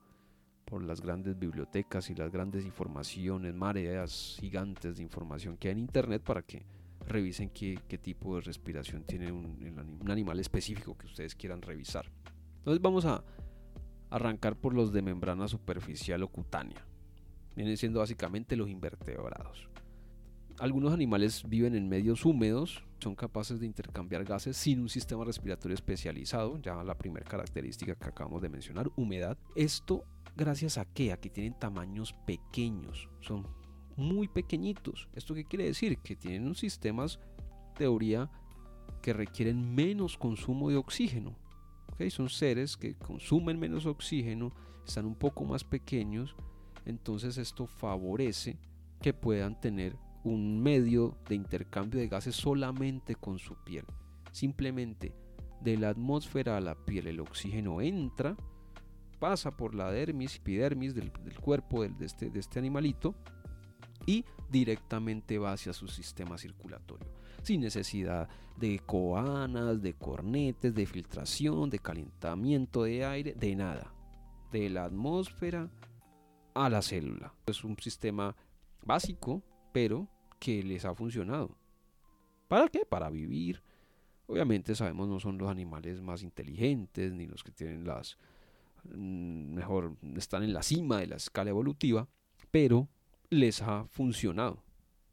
por 0.64 0.82
las 0.82 1.00
grandes 1.00 1.38
bibliotecas 1.38 2.10
y 2.10 2.14
las 2.14 2.30
grandes 2.30 2.64
informaciones, 2.64 3.54
mareas 3.54 4.36
gigantes 4.40 4.96
de 4.96 5.02
información 5.02 5.56
que 5.56 5.68
hay 5.68 5.72
en 5.72 5.78
internet 5.78 6.22
para 6.22 6.42
que 6.42 6.64
revisen 7.06 7.50
qué, 7.50 7.78
tipo 8.02 8.36
de 8.36 8.42
respiración 8.42 9.04
tiene 9.04 9.30
un, 9.30 9.98
un, 10.00 10.10
animal 10.10 10.40
específico 10.40 10.96
que 10.96 11.06
ustedes 11.06 11.34
quieran 11.34 11.62
revisar. 11.62 12.10
Entonces 12.58 12.82
vamos 12.82 13.04
a 13.04 13.24
arrancar 14.10 14.56
por 14.56 14.74
los 14.74 14.92
de 14.92 15.02
membrana 15.02 15.48
superficial 15.48 16.22
o 16.22 16.28
cutánea. 16.28 16.84
Vienen 17.54 17.76
siendo 17.76 18.00
básicamente 18.00 18.56
los 18.56 18.68
invertebrados. 18.68 19.68
Algunos 20.58 20.94
animales 20.94 21.44
viven 21.46 21.74
en 21.74 21.86
medios 21.86 22.24
húmedos, 22.24 22.82
son 22.98 23.14
capaces 23.14 23.60
de 23.60 23.66
intercambiar 23.66 24.24
gases 24.24 24.56
sin 24.56 24.80
un 24.80 24.88
sistema 24.88 25.22
respiratorio 25.22 25.74
especializado, 25.74 26.58
ya 26.62 26.82
la 26.82 26.96
primera 26.96 27.26
característica 27.26 27.94
que 27.94 28.08
acabamos 28.08 28.40
de 28.40 28.48
mencionar, 28.48 28.90
humedad. 28.96 29.36
Esto 29.54 30.04
gracias 30.34 30.78
a 30.78 30.86
que 30.86 31.12
aquí 31.12 31.28
tienen 31.28 31.58
tamaños 31.58 32.14
pequeños, 32.26 33.10
son 33.20 33.46
muy 33.96 34.28
pequeñitos. 34.28 35.08
¿Esto 35.14 35.34
qué 35.34 35.44
quiere 35.44 35.66
decir? 35.66 35.98
Que 35.98 36.16
tienen 36.16 36.46
un 36.46 36.54
sistemas, 36.54 37.18
teoría, 37.74 38.30
que 39.02 39.12
requieren 39.12 39.74
menos 39.74 40.16
consumo 40.16 40.70
de 40.70 40.76
oxígeno. 40.76 41.36
Son 42.08 42.30
seres 42.30 42.78
que 42.78 42.94
consumen 42.94 43.58
menos 43.58 43.84
oxígeno, 43.84 44.52
están 44.86 45.04
un 45.04 45.16
poco 45.16 45.44
más 45.44 45.64
pequeños, 45.64 46.34
entonces 46.86 47.36
esto 47.36 47.66
favorece 47.66 48.58
que 49.02 49.12
puedan 49.12 49.60
tener 49.60 49.96
un 50.26 50.60
medio 50.60 51.16
de 51.28 51.36
intercambio 51.36 52.00
de 52.00 52.08
gases 52.08 52.34
solamente 52.34 53.14
con 53.14 53.38
su 53.38 53.54
piel. 53.64 53.84
Simplemente 54.32 55.14
de 55.60 55.76
la 55.76 55.90
atmósfera 55.90 56.56
a 56.56 56.60
la 56.60 56.74
piel 56.74 57.06
el 57.06 57.20
oxígeno 57.20 57.80
entra, 57.80 58.36
pasa 59.20 59.56
por 59.56 59.74
la 59.74 59.90
dermis, 59.90 60.36
epidermis 60.36 60.94
del, 60.94 61.12
cuerpo 61.40 61.82
de, 61.82 62.04
este, 62.04 62.28
de 62.30 62.40
este 62.40 62.58
animalito 62.58 63.14
y 64.04 64.24
directamente 64.50 65.38
va 65.38 65.52
hacia 65.52 65.72
su 65.72 65.86
sistema 65.86 66.38
circulatorio, 66.38 67.08
sin 67.42 67.60
necesidad 67.60 68.28
de 68.56 68.80
coanas, 68.80 69.80
de 69.80 69.94
cornetes, 69.94 70.74
de 70.74 70.86
filtración, 70.86 71.70
de 71.70 71.78
calentamiento 71.78 72.82
de 72.82 73.04
aire, 73.04 73.34
de 73.34 73.54
nada. 73.54 73.92
De 74.50 74.70
la 74.70 74.84
atmósfera 74.84 75.70
a 76.54 76.68
la 76.68 76.82
célula. 76.82 77.34
Es 77.46 77.64
un 77.64 77.76
sistema 77.78 78.34
básico, 78.84 79.42
pero 79.72 80.08
que 80.38 80.62
les 80.62 80.84
ha 80.84 80.94
funcionado. 80.94 81.56
¿Para 82.48 82.68
qué? 82.68 82.84
Para 82.86 83.10
vivir. 83.10 83.62
Obviamente 84.26 84.74
sabemos 84.74 85.08
no 85.08 85.20
son 85.20 85.38
los 85.38 85.48
animales 85.48 86.00
más 86.00 86.22
inteligentes 86.22 87.12
ni 87.12 87.26
los 87.26 87.44
que 87.44 87.52
tienen 87.52 87.84
las 87.84 88.18
mm, 88.84 89.54
mejor 89.54 89.96
están 90.16 90.42
en 90.42 90.52
la 90.52 90.62
cima 90.62 90.98
de 90.98 91.06
la 91.06 91.16
escala 91.16 91.50
evolutiva, 91.50 92.08
pero 92.50 92.88
les 93.30 93.62
ha 93.62 93.84
funcionado. 93.86 94.62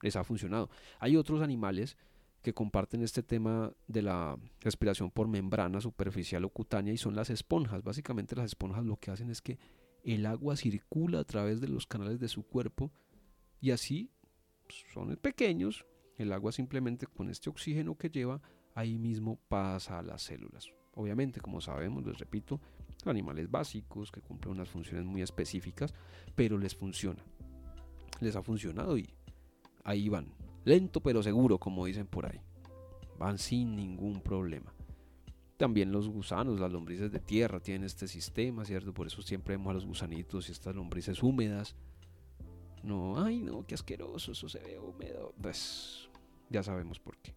Les 0.01 0.15
ha 0.15 0.23
funcionado. 0.23 0.69
Hay 0.99 1.15
otros 1.15 1.41
animales 1.41 1.97
que 2.41 2.53
comparten 2.53 3.01
este 3.01 3.23
tema 3.23 3.71
de 3.87 4.01
la 4.01 4.37
respiración 4.59 5.09
por 5.09 5.27
membrana 5.27 5.79
superficial 5.79 6.43
o 6.43 6.49
cutánea 6.49 6.93
y 6.93 6.97
son 6.97 7.15
las 7.15 7.29
esponjas. 7.29 7.83
Básicamente 7.83 8.35
las 8.35 8.47
esponjas 8.47 8.83
lo 8.83 8.97
que 8.97 9.11
hacen 9.11 9.29
es 9.29 9.41
que 9.41 9.57
el 10.03 10.25
agua 10.25 10.57
circula 10.57 11.19
a 11.19 11.23
través 11.23 11.61
de 11.61 11.69
los 11.69 11.87
canales 11.87 12.19
de 12.19 12.27
su 12.27 12.43
cuerpo 12.43 12.91
y 13.61 13.71
así 13.71 14.11
son 14.93 15.15
pequeños, 15.17 15.85
el 16.17 16.31
agua 16.31 16.51
simplemente 16.51 17.07
con 17.07 17.29
este 17.29 17.49
oxígeno 17.49 17.95
que 17.95 18.09
lleva, 18.09 18.41
ahí 18.75 18.97
mismo 18.97 19.39
pasa 19.47 19.99
a 19.99 20.03
las 20.03 20.21
células. 20.23 20.69
Obviamente, 20.95 21.41
como 21.41 21.59
sabemos, 21.59 22.05
les 22.05 22.17
repito, 22.17 22.59
animales 23.05 23.49
básicos 23.49 24.11
que 24.11 24.21
cumplen 24.21 24.53
unas 24.53 24.69
funciones 24.69 25.05
muy 25.05 25.21
específicas, 25.21 25.93
pero 26.35 26.57
les 26.57 26.75
funciona. 26.75 27.23
Les 28.19 28.35
ha 28.35 28.43
funcionado 28.43 28.97
y 28.97 29.09
ahí 29.83 30.09
van. 30.09 30.27
Lento 30.65 31.01
pero 31.01 31.23
seguro, 31.23 31.57
como 31.57 31.85
dicen 31.85 32.07
por 32.07 32.25
ahí. 32.25 32.39
Van 33.17 33.37
sin 33.37 33.75
ningún 33.75 34.21
problema. 34.21 34.73
También 35.57 35.91
los 35.91 36.07
gusanos, 36.07 36.59
las 36.59 36.71
lombrices 36.71 37.11
de 37.11 37.19
tierra 37.19 37.59
tienen 37.59 37.85
este 37.85 38.07
sistema, 38.07 38.65
¿cierto? 38.65 38.93
Por 38.93 39.07
eso 39.07 39.21
siempre 39.21 39.55
vemos 39.55 39.71
a 39.71 39.73
los 39.73 39.85
gusanitos 39.85 40.49
y 40.49 40.51
estas 40.51 40.75
lombrices 40.75 41.21
húmedas 41.23 41.75
no, 42.83 43.23
ay 43.23 43.39
no, 43.39 43.65
qué 43.65 43.75
asqueroso, 43.75 44.33
eso 44.33 44.49
se 44.49 44.59
ve 44.59 44.77
húmedo. 44.77 45.33
Pues 45.41 46.09
ya 46.49 46.61
sabemos 46.61 46.99
por 46.99 47.17
qué. 47.17 47.33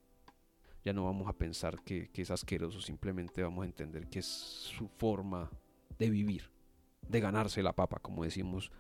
Ya 0.85 0.93
no 0.93 1.05
vamos 1.05 1.29
a 1.29 1.33
pensar 1.33 1.83
que, 1.83 2.11
es 2.15 2.31
asqueroso, 2.31 2.81
simplemente 2.81 3.43
vamos 3.43 3.63
a 3.63 3.67
entender 3.67 4.09
que 4.09 4.21
es 4.21 4.27
su 4.27 4.89
forma 4.89 5.51
de 5.99 6.11
vivir, 6.11 6.51
de 7.09 7.21
ganarse 7.21 7.63
la 7.63 7.73
papa, 7.73 7.99
como 8.01 8.25
decimos 8.25 8.71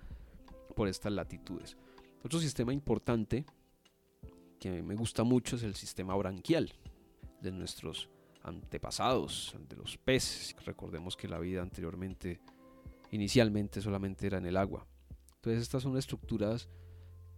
por 0.74 0.88
estas 0.88 1.12
latitudes. 1.12 1.76
Otro 2.22 2.38
sistema 2.38 2.72
importante 2.72 3.44
que 4.60 4.82
me 4.82 4.94
gusta 4.94 5.24
mucho 5.24 5.56
es 5.56 5.62
el 5.62 5.74
sistema 5.74 6.14
branquial 6.14 6.72
de 7.40 7.52
nuestros 7.52 8.08
antepasados, 8.42 9.56
de 9.68 9.76
los 9.76 9.98
peces. 9.98 10.54
Recordemos 10.64 11.16
que 11.16 11.28
la 11.28 11.38
vida 11.38 11.62
anteriormente, 11.62 12.40
inicialmente 13.10 13.80
solamente 13.80 14.26
era 14.26 14.38
en 14.38 14.46
el 14.46 14.56
agua. 14.56 14.86
Entonces 15.46 15.62
estas 15.62 15.84
son 15.84 15.96
estructuras 15.96 16.68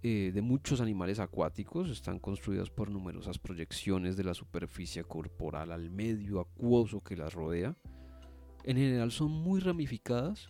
eh, 0.02 0.30
de 0.32 0.40
muchos 0.40 0.80
animales 0.80 1.18
acuáticos, 1.18 1.90
están 1.90 2.18
construidas 2.18 2.70
por 2.70 2.90
numerosas 2.90 3.38
proyecciones 3.38 4.16
de 4.16 4.24
la 4.24 4.32
superficie 4.32 5.04
corporal 5.04 5.72
al 5.72 5.90
medio 5.90 6.40
acuoso 6.40 7.02
que 7.02 7.18
las 7.18 7.34
rodea. 7.34 7.76
En 8.64 8.78
general 8.78 9.12
son 9.12 9.30
muy 9.30 9.60
ramificadas, 9.60 10.48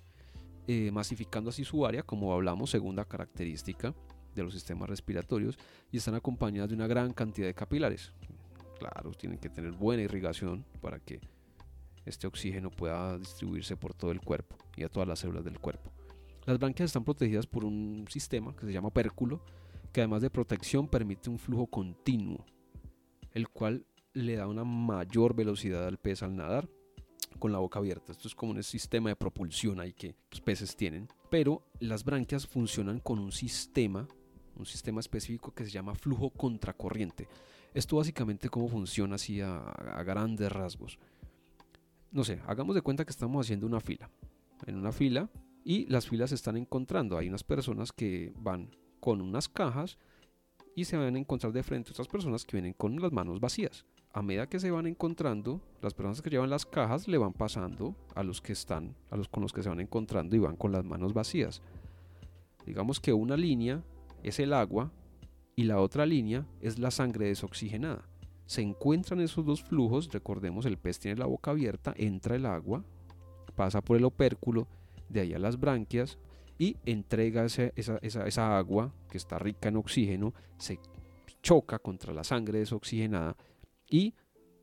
eh, 0.68 0.92
masificando 0.92 1.51
así 1.51 1.64
su 1.64 1.85
área, 1.85 2.05
como 2.05 2.33
hablamos, 2.33 2.71
segunda 2.71 3.05
característica 3.05 3.92
de 4.37 4.44
los 4.44 4.53
sistemas 4.53 4.88
respiratorios, 4.88 5.59
y 5.90 5.97
están 5.97 6.14
acompañadas 6.14 6.68
de 6.68 6.77
una 6.77 6.87
gran 6.87 7.12
cantidad 7.12 7.49
de 7.49 7.55
capilares. 7.55 8.12
Claro, 8.79 9.11
tienen 9.14 9.40
que 9.40 9.49
tener 9.49 9.73
buena 9.73 10.05
irrigación 10.05 10.64
para 10.81 11.01
que 11.01 11.21
este 12.07 12.29
oxígeno 12.29 12.71
pueda 12.71 13.18
distribuirse 13.18 13.77
por 13.77 13.94
todo 13.94 14.12
el 14.12 14.21
cuerpo 14.21 14.57
y 14.77 14.85
a 14.85 14.88
todas 14.88 15.09
las 15.09 15.18
células 15.18 15.44
del 15.44 15.59
cuerpo. 15.59 15.97
Las 16.48 16.58
branquias 16.58 16.87
están 16.87 17.04
protegidas 17.04 17.46
por 17.46 17.62
un 17.62 18.06
sistema 18.08 18.56
que 18.56 18.64
se 18.64 18.72
llama 18.72 18.88
pérculo, 18.88 19.42
que 19.92 20.00
además 20.00 20.22
de 20.22 20.30
protección 20.30 20.88
permite 20.88 21.28
un 21.28 21.38
flujo 21.38 21.66
continuo, 21.66 22.42
el 23.32 23.50
cual 23.50 23.84
le 24.14 24.37
da 24.37 24.46
una 24.46 24.64
mayor 24.64 25.37
velocidad 25.37 25.87
al 25.87 25.98
pez 25.98 26.22
al 26.22 26.34
nadar 26.34 26.66
con 27.38 27.52
la 27.52 27.58
boca 27.58 27.80
abierta. 27.80 28.12
Esto 28.12 28.28
es 28.28 28.34
como 28.34 28.52
un 28.52 28.62
sistema 28.62 29.11
de 29.11 29.16
propulsión 29.16 29.78
ahí 29.78 29.92
que 29.92 30.14
los 30.30 30.40
peces 30.40 30.74
tienen. 30.74 31.08
Pero 31.28 31.66
las 31.80 32.02
branquias 32.02 32.46
funcionan 32.46 33.00
con 33.00 33.18
un 33.18 33.30
sistema, 33.30 34.08
un 34.56 34.64
sistema 34.64 35.00
específico 35.00 35.52
que 35.52 35.66
se 35.66 35.70
llama 35.70 35.94
flujo 35.96 36.30
contracorriente. 36.30 37.28
Esto 37.74 37.98
básicamente 37.98 38.48
cómo 38.48 38.68
funciona 38.68 39.16
así 39.16 39.42
a, 39.42 39.58
a 39.58 40.02
grandes 40.02 40.50
rasgos. 40.50 40.98
No 42.11 42.24
sé, 42.24 42.40
hagamos 42.46 42.74
de 42.74 42.80
cuenta 42.80 43.04
que 43.04 43.11
estamos 43.11 43.44
haciendo 43.44 43.66
una 43.66 43.80
fila. 43.80 44.08
En 44.66 44.76
una 44.76 44.92
fila 44.92 45.28
y 45.68 45.85
las 45.85 46.09
filas 46.09 46.31
se 46.31 46.35
están 46.35 46.57
encontrando. 46.57 47.18
Hay 47.18 47.28
unas 47.28 47.44
personas 47.44 47.92
que 47.92 48.33
van 48.38 48.70
con 49.00 49.20
unas 49.20 49.50
cajas 49.50 49.98
y 50.74 50.87
se 50.87 50.96
van 50.96 51.14
a 51.14 51.18
encontrar 51.18 51.52
de 51.52 51.62
frente 51.62 51.90
otras 51.90 52.09
personas 52.09 52.46
que 52.46 52.57
vienen 52.57 52.72
con 52.72 52.98
las 52.98 53.12
manos 53.12 53.38
vacías. 53.38 53.85
A 54.14 54.22
medida 54.22 54.48
que 54.48 54.61
se 54.61 54.70
van 54.70 54.87
encontrando, 54.87 55.61
las 55.83 55.92
personas 55.92 56.22
que 56.22 56.31
llevan 56.31 56.48
las 56.48 56.64
cajas 56.64 57.07
le 57.07 57.18
van 57.18 57.35
pasando 57.35 57.94
a 58.14 58.22
los 58.22 58.40
que 58.40 58.54
están, 58.54 58.96
a 59.11 59.18
los 59.18 59.28
con 59.28 59.42
los 59.42 59.52
que 59.52 59.62
se 59.62 59.68
van 59.68 59.81
encontrando 59.81 60.35
y 60.35 60.38
van 60.38 60.57
con 60.57 60.72
las 60.72 60.87
manos 60.87 61.12
vacías. 61.12 61.61
Digamos 62.64 62.98
que 62.98 63.12
una 63.12 63.37
línea 63.37 63.85
es 64.22 64.40
el 64.40 64.54
agua 64.54 64.90
y 65.54 65.64
la 65.64 65.81
otra 65.81 66.07
línea 66.07 66.46
es 66.62 66.78
la 66.78 66.90
sangre 66.90 67.26
desoxigenada. 67.26 68.09
Se 68.46 68.62
encuentran 68.62 69.20
esos 69.20 69.44
dos 69.44 69.62
flujos, 69.62 70.11
recordemos 70.11 70.64
el 70.64 70.78
pez 70.78 70.98
tiene 70.98 71.18
la 71.18 71.26
boca 71.26 71.50
abierta, 71.50 71.92
entra 71.94 72.37
el 72.37 72.46
agua, 72.46 72.87
pasa 73.54 73.83
por 73.83 73.98
el 73.98 74.04
opérculo, 74.04 74.66
de 75.09 75.21
ahí 75.21 75.35
a 75.35 75.38
las 75.38 75.59
branquias 75.59 76.18
y 76.59 76.77
entrega 76.85 77.44
esa, 77.44 78.59
agua 78.59 78.92
que 79.11 79.16
está 79.16 79.38
rica 79.38 79.68
en 79.68 79.77
oxígeno, 79.77 80.35
se 80.57 80.79
choca 81.42 81.79
contra 81.79 82.12
la 82.12 82.25
sangre 82.25 82.59
desoxigenada 82.59 83.37
y 83.88 84.14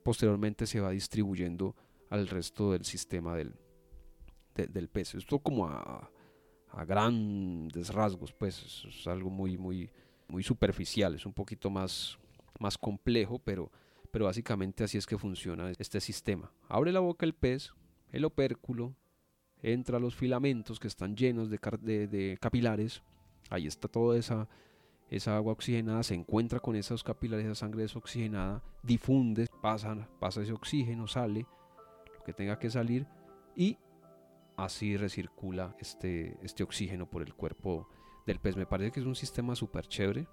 posteriormente 0.04 0.66
se 0.66 0.80
va 0.80 0.90
distribuyendo 0.90 1.74
al 2.10 2.28
resto 2.28 2.72
del 2.72 2.84
sistema 2.84 3.34
del, 3.34 3.54
del 4.54 4.88
pez. 4.88 5.14
Esto 5.14 5.38
como 5.38 5.66
a, 5.66 6.10
grandes 6.86 7.94
rasgos, 7.94 8.34
pues 8.34 8.84
es 8.86 9.06
algo 9.06 9.30
muy, 9.30 9.56
muy, 9.56 9.90
muy 10.28 10.42
superficial, 10.42 11.14
es 11.14 11.24
un 11.24 11.32
poquito 11.32 11.70
más, 11.70 12.18
más 12.60 12.76
complejo, 12.76 13.38
pero, 13.38 13.72
pero 14.10 14.26
básicamente 14.26 14.84
así 14.84 14.98
es 14.98 15.06
que 15.06 15.16
funciona 15.16 15.70
este 15.70 16.00
sistema. 16.02 16.52
Abre 16.68 16.92
la 16.92 17.00
boca 17.00 17.24
el 17.24 17.32
pez, 17.32 17.72
el 18.12 18.26
opérculo, 18.26 18.94
entra 19.62 19.98
a 19.98 20.00
los 20.00 20.14
filamentos 20.14 20.78
que 20.78 20.88
están 20.88 21.16
llenos 21.16 21.50
de, 21.50 22.38
capilares, 22.40 23.02
ahí 23.50 23.66
está 23.66 23.88
toda 23.88 24.18
esa, 24.18 24.48
agua 25.26 25.52
oxigenada, 25.52 26.02
se 26.02 26.14
encuentra 26.14 26.60
con 26.60 26.76
esos 26.76 27.02
capilares, 27.02 27.46
esa 27.46 27.54
sangre 27.54 27.82
desoxigenada, 27.82 28.62
difunde, 28.82 29.46
pasa, 29.62 30.08
pasa 30.18 30.42
ese 30.42 30.52
oxígeno, 30.52 31.06
sale 31.06 31.46
lo 32.16 32.24
que 32.24 32.32
tenga 32.32 32.58
que 32.58 32.70
salir 32.70 33.06
y 33.54 33.78
así 34.56 34.96
recircula 34.96 35.76
este, 35.78 36.38
este 36.42 36.62
oxígeno 36.62 37.08
por 37.08 37.22
el 37.22 37.34
cuerpo 37.34 37.88
del 38.26 38.40
pez. 38.40 38.56
Me 38.56 38.66
parece 38.66 38.92
que 38.92 39.00
es 39.00 39.06
un 39.06 39.14
sistema 39.14 39.54
súper 39.54 39.86
chévere, 39.86 40.26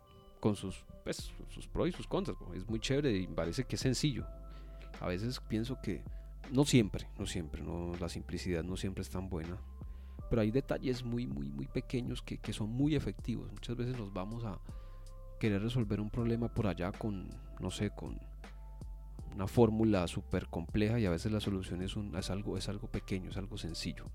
con 0.43 0.57
sus, 0.57 0.83
pues, 1.05 1.31
sus 1.47 1.69
pros 1.69 1.87
y 1.87 1.91
sus 1.93 2.05
contras. 2.05 2.35
Es 2.53 2.67
muy 2.67 2.77
chévere 2.77 3.13
y 3.13 3.27
parece 3.27 3.63
que 3.63 3.75
es 3.75 3.81
sencillo. 3.81 4.27
A 4.99 5.07
veces 5.07 5.39
pienso 5.39 5.79
que 5.81 6.03
no 6.51 6.65
siempre, 6.65 7.07
no 7.17 7.25
siempre, 7.25 7.61
no, 7.61 7.93
la 7.99 8.09
simplicidad 8.09 8.63
no 8.63 8.77
siempre 8.77 9.01
es 9.01 9.09
tan 9.09 9.29
buena. 9.29 9.57
pero 10.29 10.41
hay 10.41 10.51
detalles 10.51 11.03
muy, 11.03 11.27
muy, 11.27 11.49
muy 11.49 11.67
pequeños 11.67 12.21
que, 12.21 12.37
que 12.39 12.53
son 12.53 12.69
muy 12.69 12.95
efectivos. 12.95 13.51
Muchas 13.51 13.75
veces 13.75 13.97
nos 13.97 14.11
vamos 14.11 14.43
a 14.45 14.59
querer 15.39 15.61
resolver 15.61 15.99
un 15.99 16.09
problema 16.09 16.47
por 16.47 16.67
allá 16.67 16.91
con, 16.91 17.29
no 17.59 17.69
sé, 17.69 17.91
con 17.91 18.19
una 19.35 19.47
fórmula 19.47 20.07
súper 20.07 20.47
compleja 20.47 20.99
y 20.99 21.05
a 21.05 21.09
veces 21.09 21.31
la 21.31 21.39
solución 21.39 21.81
es, 21.81 21.95
un, 21.95 22.15
es, 22.15 22.29
algo, 22.29 22.57
es 22.57 22.69
algo 22.69 22.87
pequeño, 22.87 23.29
es 23.29 23.37
algo 23.37 23.57
sencillo. 23.57 24.05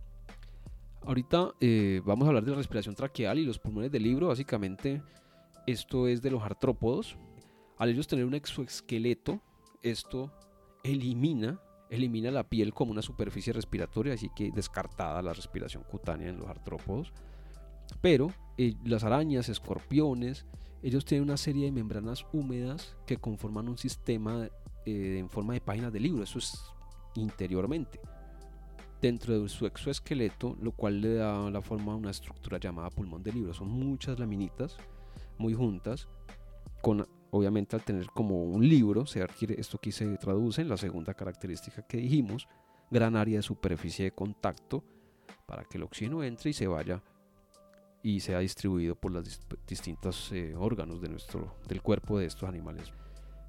Ahorita 1.02 1.54
eh, 1.60 2.02
vamos 2.04 2.26
a 2.26 2.28
hablar 2.28 2.44
de 2.44 2.50
la 2.50 2.56
respiración 2.56 2.94
traqueal 2.94 3.38
y 3.38 3.44
los 3.44 3.58
pulmones 3.58 3.90
del 3.90 4.02
libro. 4.02 4.28
Básicamente, 4.28 5.02
esto 5.66 6.08
es 6.08 6.22
de 6.22 6.30
los 6.30 6.42
artrópodos. 6.42 7.16
Al 7.78 7.90
ellos 7.90 8.08
tener 8.08 8.24
un 8.24 8.34
exoesqueleto, 8.34 9.40
esto 9.82 10.32
elimina, 10.82 11.60
elimina 11.90 12.30
la 12.30 12.48
piel 12.48 12.74
como 12.74 12.92
una 12.92 13.02
superficie 13.02 13.52
respiratoria, 13.52 14.14
así 14.14 14.30
que 14.34 14.50
descartada 14.50 15.22
la 15.22 15.32
respiración 15.32 15.84
cutánea 15.84 16.28
en 16.28 16.38
los 16.38 16.48
artrópodos. 16.48 17.12
Pero 18.00 18.32
eh, 18.56 18.74
las 18.84 19.04
arañas, 19.04 19.48
escorpiones, 19.48 20.46
ellos 20.82 21.04
tienen 21.04 21.24
una 21.24 21.36
serie 21.36 21.66
de 21.66 21.72
membranas 21.72 22.26
húmedas 22.32 22.96
que 23.06 23.16
conforman 23.16 23.68
un 23.68 23.78
sistema 23.78 24.48
eh, 24.84 25.16
en 25.18 25.28
forma 25.30 25.54
de 25.54 25.60
páginas 25.60 25.92
de 25.92 26.00
libro. 26.00 26.22
Eso 26.22 26.38
es 26.38 26.60
interiormente 27.14 28.00
dentro 29.00 29.40
de 29.40 29.48
su 29.48 29.66
exoesqueleto, 29.66 30.56
lo 30.60 30.72
cual 30.72 31.00
le 31.00 31.14
da 31.14 31.50
la 31.50 31.62
forma 31.62 31.92
a 31.92 31.96
una 31.96 32.10
estructura 32.10 32.58
llamada 32.58 32.90
pulmón 32.90 33.22
de 33.22 33.32
libro. 33.32 33.54
Son 33.54 33.68
muchas 33.68 34.18
laminitas 34.18 34.76
muy 35.38 35.54
juntas, 35.54 36.08
con 36.82 37.06
obviamente 37.30 37.76
al 37.76 37.84
tener 37.84 38.06
como 38.06 38.42
un 38.44 38.66
libro, 38.68 39.06
se 39.06 39.22
adquiere, 39.22 39.60
esto 39.60 39.76
aquí 39.76 39.92
se 39.92 40.16
traduce 40.16 40.62
en 40.62 40.68
la 40.68 40.76
segunda 40.76 41.14
característica 41.14 41.82
que 41.82 41.98
dijimos, 41.98 42.48
gran 42.90 43.16
área 43.16 43.36
de 43.36 43.42
superficie 43.42 44.06
de 44.06 44.12
contacto 44.12 44.84
para 45.46 45.64
que 45.64 45.78
el 45.78 45.84
oxígeno 45.84 46.22
entre 46.22 46.50
y 46.50 46.52
se 46.52 46.66
vaya 46.66 47.02
y 48.02 48.20
sea 48.20 48.38
distribuido 48.38 48.94
por 48.94 49.12
los 49.12 49.40
distintos 49.66 50.32
eh, 50.32 50.54
órganos 50.56 51.00
de 51.00 51.08
nuestro, 51.08 51.56
del 51.66 51.82
cuerpo 51.82 52.18
de 52.18 52.26
estos 52.26 52.48
animales. 52.48 52.92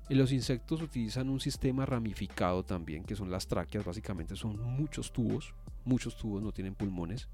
Y 0.10 0.16
los 0.16 0.32
insectos 0.32 0.82
utilizan 0.82 1.30
un 1.30 1.40
sistema 1.40 1.86
ramificado 1.86 2.64
también, 2.64 3.04
que 3.04 3.16
son 3.16 3.30
las 3.30 3.48
tráqueas, 3.48 3.86
básicamente 3.86 4.36
son 4.36 4.60
muchos 4.60 5.14
tubos, 5.14 5.54
muchos 5.86 6.18
tubos 6.18 6.42
no 6.42 6.52
tienen 6.52 6.74
pulmones, 6.74 7.30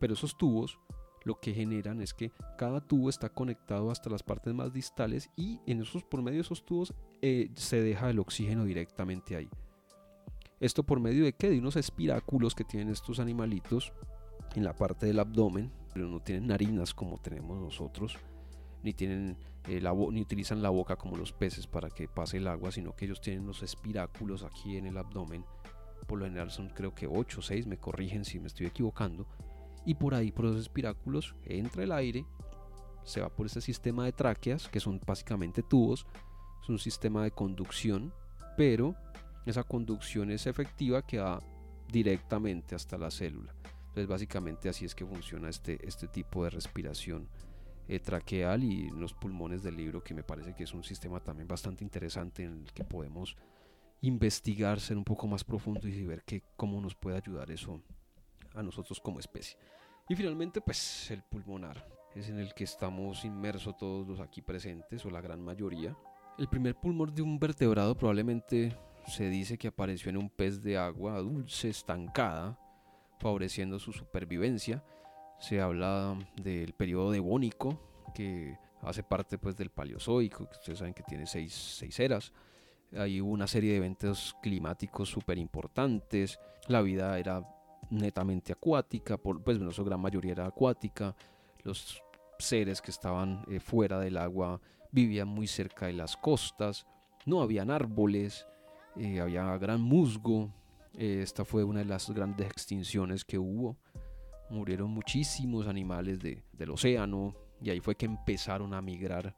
pero 0.00 0.14
esos 0.14 0.36
tubos 0.36 0.80
lo 1.24 1.40
que 1.40 1.54
generan 1.54 2.00
es 2.00 2.14
que 2.14 2.32
cada 2.58 2.80
tubo 2.80 3.08
está 3.08 3.28
conectado 3.28 3.90
hasta 3.90 4.10
las 4.10 4.22
partes 4.22 4.54
más 4.54 4.72
distales 4.72 5.30
y 5.36 5.60
en 5.66 5.82
esos, 5.82 6.04
por 6.04 6.22
medio 6.22 6.38
de 6.38 6.42
esos 6.42 6.64
tubos 6.64 6.94
eh, 7.22 7.50
se 7.54 7.80
deja 7.80 8.10
el 8.10 8.18
oxígeno 8.18 8.64
directamente 8.64 9.36
ahí. 9.36 9.48
Esto 10.60 10.84
por 10.84 11.00
medio 11.00 11.24
de 11.24 11.32
qué? 11.32 11.50
De 11.50 11.58
unos 11.58 11.76
espiráculos 11.76 12.54
que 12.54 12.64
tienen 12.64 12.90
estos 12.90 13.18
animalitos 13.18 13.92
en 14.54 14.64
la 14.64 14.74
parte 14.74 15.06
del 15.06 15.18
abdomen, 15.18 15.72
pero 15.92 16.06
no 16.08 16.20
tienen 16.20 16.46
narinas 16.46 16.94
como 16.94 17.18
tenemos 17.18 17.58
nosotros 17.60 18.18
ni 18.84 18.92
tienen 18.92 19.36
eh, 19.66 19.80
ni 20.12 20.20
utilizan 20.20 20.62
la 20.62 20.68
boca 20.68 20.96
como 20.96 21.16
los 21.16 21.32
peces 21.32 21.66
para 21.66 21.88
que 21.88 22.06
pase 22.06 22.36
el 22.36 22.46
agua, 22.46 22.70
sino 22.70 22.94
que 22.94 23.06
ellos 23.06 23.20
tienen 23.20 23.46
los 23.46 23.62
espiráculos 23.62 24.44
aquí 24.44 24.76
en 24.76 24.86
el 24.86 24.98
abdomen. 24.98 25.44
Por 26.06 26.18
lo 26.18 26.26
general 26.26 26.50
son 26.50 26.68
creo 26.68 26.94
que 26.94 27.06
8 27.06 27.40
o 27.40 27.42
6, 27.42 27.66
me 27.66 27.78
corrigen 27.78 28.26
si 28.26 28.38
me 28.38 28.46
estoy 28.46 28.66
equivocando. 28.66 29.26
Y 29.84 29.94
por 29.94 30.14
ahí, 30.14 30.32
por 30.32 30.46
esos 30.46 30.60
espiráculos, 30.60 31.34
entra 31.44 31.82
el 31.82 31.92
aire, 31.92 32.24
se 33.04 33.20
va 33.20 33.28
por 33.28 33.46
este 33.46 33.60
sistema 33.60 34.04
de 34.04 34.12
tráqueas, 34.12 34.68
que 34.68 34.80
son 34.80 35.00
básicamente 35.06 35.62
tubos. 35.62 36.06
Es 36.62 36.68
un 36.68 36.78
sistema 36.78 37.22
de 37.22 37.30
conducción, 37.30 38.12
pero 38.56 38.94
esa 39.44 39.62
conducción 39.62 40.30
es 40.30 40.46
efectiva 40.46 41.06
que 41.06 41.18
va 41.18 41.42
directamente 41.88 42.74
hasta 42.74 42.96
la 42.96 43.10
célula. 43.10 43.54
Entonces 43.88 44.08
básicamente 44.08 44.68
así 44.68 44.84
es 44.84 44.94
que 44.94 45.06
funciona 45.06 45.48
este, 45.48 45.86
este 45.86 46.08
tipo 46.08 46.42
de 46.44 46.50
respiración 46.50 47.28
eh, 47.86 48.00
traqueal 48.00 48.64
y 48.64 48.90
los 48.90 49.12
pulmones 49.12 49.62
del 49.62 49.76
libro, 49.76 50.02
que 50.02 50.14
me 50.14 50.22
parece 50.22 50.54
que 50.54 50.64
es 50.64 50.72
un 50.72 50.82
sistema 50.82 51.20
también 51.20 51.46
bastante 51.46 51.84
interesante 51.84 52.44
en 52.44 52.62
el 52.62 52.72
que 52.72 52.82
podemos 52.82 53.36
investigar, 54.00 54.80
ser 54.80 54.96
un 54.96 55.04
poco 55.04 55.26
más 55.26 55.44
profundo 55.44 55.86
y 55.86 56.04
ver 56.04 56.24
que, 56.24 56.42
cómo 56.56 56.80
nos 56.80 56.94
puede 56.94 57.18
ayudar 57.18 57.50
eso 57.50 57.80
a 58.54 58.62
nosotros 58.62 59.00
como 59.00 59.20
especie. 59.20 59.56
Y 60.08 60.14
finalmente, 60.14 60.60
pues 60.60 61.10
el 61.10 61.22
pulmonar, 61.22 61.86
es 62.14 62.28
en 62.28 62.38
el 62.38 62.54
que 62.54 62.64
estamos 62.64 63.24
inmersos 63.24 63.76
todos 63.76 64.06
los 64.06 64.20
aquí 64.20 64.42
presentes, 64.42 65.04
o 65.04 65.10
la 65.10 65.20
gran 65.20 65.42
mayoría. 65.42 65.96
El 66.38 66.48
primer 66.48 66.74
pulmón 66.74 67.14
de 67.14 67.22
un 67.22 67.38
vertebrado 67.38 67.96
probablemente 67.96 68.76
se 69.06 69.28
dice 69.28 69.58
que 69.58 69.68
apareció 69.68 70.10
en 70.10 70.16
un 70.16 70.30
pez 70.30 70.62
de 70.62 70.76
agua 70.78 71.18
dulce 71.18 71.68
estancada, 71.68 72.58
favoreciendo 73.18 73.78
su 73.78 73.92
supervivencia 73.92 74.84
se 75.38 75.60
habla 75.60 76.16
del 76.36 76.72
periodo 76.72 77.10
devónico, 77.10 77.78
que 78.14 78.56
hace 78.82 79.02
parte 79.02 79.38
pues 79.38 79.56
del 79.56 79.70
paleozoico, 79.70 80.48
que 80.48 80.56
ustedes 80.56 80.78
saben 80.78 80.94
que 80.94 81.02
tiene 81.02 81.26
seis, 81.26 81.52
seis 81.52 81.98
eras. 82.00 82.32
Hay 82.96 83.20
una 83.20 83.46
serie 83.46 83.72
de 83.72 83.78
eventos 83.78 84.36
climáticos 84.42 85.08
súper 85.08 85.38
importantes. 85.38 86.38
La 86.68 86.80
vida 86.80 87.18
era 87.18 87.46
netamente 87.96 88.52
acuática, 88.52 89.16
por, 89.16 89.42
pues 89.42 89.58
bueno, 89.58 89.72
su 89.72 89.84
gran 89.84 90.00
mayoría 90.00 90.32
era 90.32 90.46
acuática. 90.46 91.14
Los 91.62 92.02
seres 92.38 92.80
que 92.80 92.90
estaban 92.90 93.44
eh, 93.48 93.60
fuera 93.60 93.98
del 94.00 94.16
agua 94.16 94.60
vivían 94.90 95.28
muy 95.28 95.46
cerca 95.46 95.86
de 95.86 95.94
las 95.94 96.16
costas. 96.16 96.86
No 97.26 97.42
habían 97.42 97.70
árboles, 97.70 98.46
eh, 98.96 99.20
había 99.20 99.56
gran 99.58 99.80
musgo. 99.80 100.52
Eh, 100.94 101.20
esta 101.22 101.44
fue 101.44 101.64
una 101.64 101.80
de 101.80 101.86
las 101.86 102.10
grandes 102.10 102.46
extinciones 102.46 103.24
que 103.24 103.38
hubo 103.38 103.76
murieron 104.50 104.90
muchísimos 104.90 105.66
animales 105.66 106.18
del 106.20 106.70
océano 106.70 107.34
y 107.60 107.70
ahí 107.70 107.80
fue 107.80 107.96
que 107.96 108.06
empezaron 108.06 108.74
a 108.74 108.82
migrar 108.82 109.34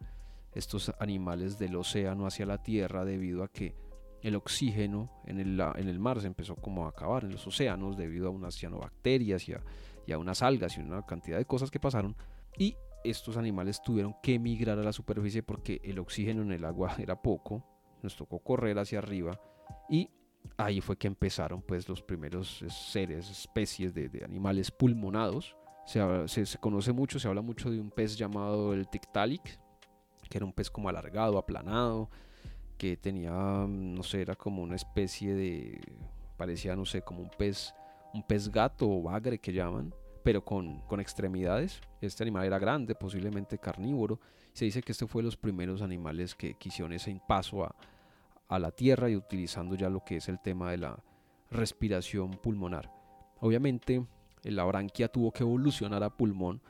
estos 0.52 0.92
animales 0.98 1.58
del 1.58 1.76
océano 1.76 2.26
hacia 2.26 2.46
la 2.46 2.62
tierra 2.62 3.04
debido 3.04 3.42
a 3.42 3.48
que 3.48 3.74
el 4.22 4.34
oxígeno 4.34 5.10
en 5.26 5.38
el, 5.38 5.60
en 5.60 5.88
el 5.88 5.98
mar 5.98 6.20
se 6.20 6.26
empezó 6.26 6.56
como 6.56 6.86
a 6.86 6.90
acabar 6.90 7.24
en 7.24 7.32
los 7.32 7.46
océanos 7.46 7.96
debido 7.96 8.28
a 8.28 8.30
unas 8.30 8.56
cianobacterias 8.56 9.48
y 9.48 9.52
a, 9.52 9.60
y 10.06 10.12
a 10.12 10.18
unas 10.18 10.42
algas 10.42 10.76
y 10.76 10.80
una 10.80 11.04
cantidad 11.04 11.38
de 11.38 11.44
cosas 11.44 11.70
que 11.70 11.80
pasaron 11.80 12.16
y 12.58 12.76
estos 13.04 13.36
animales 13.36 13.80
tuvieron 13.82 14.16
que 14.22 14.38
migrar 14.38 14.78
a 14.78 14.82
la 14.82 14.92
superficie 14.92 15.42
porque 15.42 15.80
el 15.84 15.98
oxígeno 15.98 16.42
en 16.42 16.52
el 16.52 16.64
agua 16.64 16.94
era 16.98 17.20
poco, 17.20 17.64
nos 18.02 18.16
tocó 18.16 18.40
correr 18.40 18.78
hacia 18.78 18.98
arriba 18.98 19.40
y 19.88 20.10
ahí 20.56 20.80
fue 20.80 20.96
que 20.96 21.06
empezaron 21.06 21.62
pues 21.62 21.88
los 21.88 22.02
primeros 22.02 22.64
seres, 22.68 23.30
especies 23.30 23.94
de, 23.94 24.22
animales 24.24 24.70
pulmonados. 24.70 25.56
Se, 25.86 26.46
se, 26.46 26.58
conoce 26.58 26.92
mucho, 26.92 27.20
se 27.20 27.28
habla 27.28 27.42
mucho 27.42 27.70
de 27.70 27.78
un 27.78 27.90
pez 27.90 28.16
llamado 28.16 28.72
el 28.72 28.88
Tiktaalik, 28.88 29.60
que 30.28 30.38
era 30.38 30.44
un 30.44 30.52
pez 30.52 30.68
como 30.68 30.88
alargado, 30.88 31.38
aplanado, 31.38 32.10
que 32.76 32.96
tenía, 32.96 33.32
no 33.32 34.02
sé, 34.02 34.22
era 34.22 34.34
como 34.34 34.62
una 34.62 34.76
especie 34.76 35.34
de, 35.34 35.80
parecía, 36.36 36.76
no 36.76 36.84
sé, 36.84 37.02
como 37.02 37.20
un 37.20 37.30
pez, 37.30 37.74
un 38.14 38.22
pez 38.22 38.50
gato 38.50 38.88
o 38.88 39.02
bagre 39.02 39.38
que 39.38 39.52
llaman, 39.52 39.94
pero 40.22 40.44
con, 40.44 40.80
con 40.82 41.00
extremidades. 41.00 41.80
Este 42.00 42.24
animal 42.24 42.46
era 42.46 42.58
grande, 42.58 42.94
posiblemente 42.94 43.58
carnívoro. 43.58 44.20
Se 44.52 44.64
dice 44.64 44.82
que 44.82 44.92
este 44.92 45.06
fue 45.06 45.22
de 45.22 45.26
los 45.26 45.36
primeros 45.36 45.82
animales 45.82 46.34
que, 46.34 46.54
quisieron 46.54 46.92
ese 46.92 47.20
paso 47.26 47.64
a, 47.64 47.74
a 48.48 48.58
la 48.58 48.70
tierra 48.70 49.08
y 49.10 49.16
utilizando 49.16 49.74
ya 49.74 49.88
lo 49.88 50.04
que 50.04 50.16
es 50.16 50.28
el 50.28 50.40
tema 50.40 50.70
de 50.70 50.78
la 50.78 51.02
respiración 51.50 52.32
pulmonar. 52.32 52.92
Obviamente 53.40 54.04
la 54.42 54.64
branquia 54.64 55.08
tuvo 55.08 55.32
que 55.32 55.42
evolucionar 55.42 56.02
a 56.02 56.10
pulmón 56.10 56.60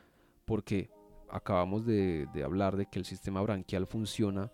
porque 0.45 0.89
acabamos 1.29 1.85
de, 1.85 2.27
hablar 2.43 2.77
de 2.77 2.85
que 2.85 2.99
el 2.99 3.05
sistema 3.05 3.41
branquial 3.41 3.85
funciona 3.85 4.51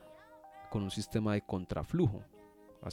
con 0.73 0.81
un 0.81 0.89
sistema 0.89 1.33
de 1.33 1.43
contraflujo. 1.43 2.23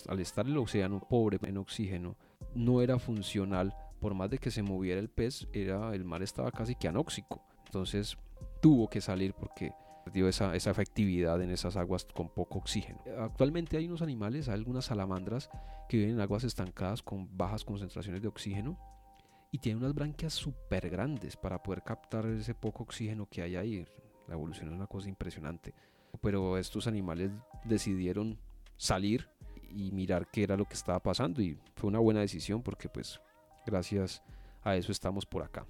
Al 0.06 0.20
estar 0.20 0.46
el 0.46 0.58
océano 0.58 1.00
pobre 1.00 1.38
en 1.42 1.56
oxígeno, 1.56 2.14
no 2.54 2.82
era 2.82 2.98
funcional, 2.98 3.74
por 4.00 4.12
más 4.12 4.28
de 4.28 4.36
que 4.36 4.50
se 4.50 4.62
moviera 4.62 5.00
el 5.00 5.08
pez, 5.08 5.48
era, 5.54 5.94
el 5.94 6.04
mar 6.04 6.22
estaba 6.22 6.52
casi 6.52 6.74
que 6.74 6.88
anóxico. 6.88 7.42
Entonces 7.64 8.18
tuvo 8.60 8.90
que 8.90 9.00
salir 9.00 9.32
porque 9.32 9.72
perdió 10.04 10.28
esa, 10.28 10.54
esa 10.54 10.70
efectividad 10.70 11.40
en 11.40 11.50
esas 11.50 11.78
aguas 11.78 12.04
con 12.04 12.28
poco 12.28 12.58
oxígeno. 12.58 13.00
Actualmente 13.18 13.78
hay 13.78 13.86
unos 13.86 14.02
animales, 14.02 14.50
hay 14.50 14.56
algunas 14.56 14.84
salamandras 14.84 15.48
que 15.88 15.96
viven 15.96 16.16
en 16.16 16.20
aguas 16.20 16.44
estancadas 16.44 17.02
con 17.02 17.34
bajas 17.34 17.64
concentraciones 17.64 18.20
de 18.20 18.28
oxígeno 18.28 18.78
y 19.52 19.58
tienen 19.58 19.82
unas 19.82 19.94
branquias 19.94 20.34
súper 20.34 20.90
grandes 20.90 21.34
para 21.34 21.62
poder 21.62 21.82
captar 21.82 22.26
ese 22.26 22.54
poco 22.54 22.82
oxígeno 22.82 23.26
que 23.26 23.40
hay 23.40 23.56
ahí. 23.56 23.86
La 24.28 24.34
evolución 24.34 24.68
es 24.68 24.74
una 24.74 24.86
cosa 24.86 25.08
impresionante. 25.08 25.74
Pero 26.20 26.58
estos 26.58 26.86
animales 26.86 27.30
decidieron 27.64 28.38
salir 28.76 29.28
y 29.70 29.92
mirar 29.92 30.28
qué 30.30 30.42
era 30.42 30.56
lo 30.56 30.64
que 30.64 30.74
estaba 30.74 31.00
pasando 31.00 31.40
y 31.40 31.58
fue 31.76 31.88
una 31.88 31.98
buena 31.98 32.20
decisión 32.20 32.62
porque 32.62 32.88
pues 32.88 33.20
gracias 33.66 34.22
a 34.62 34.76
eso 34.76 34.92
estamos 34.92 35.26
por 35.26 35.42
acá. 35.42 35.66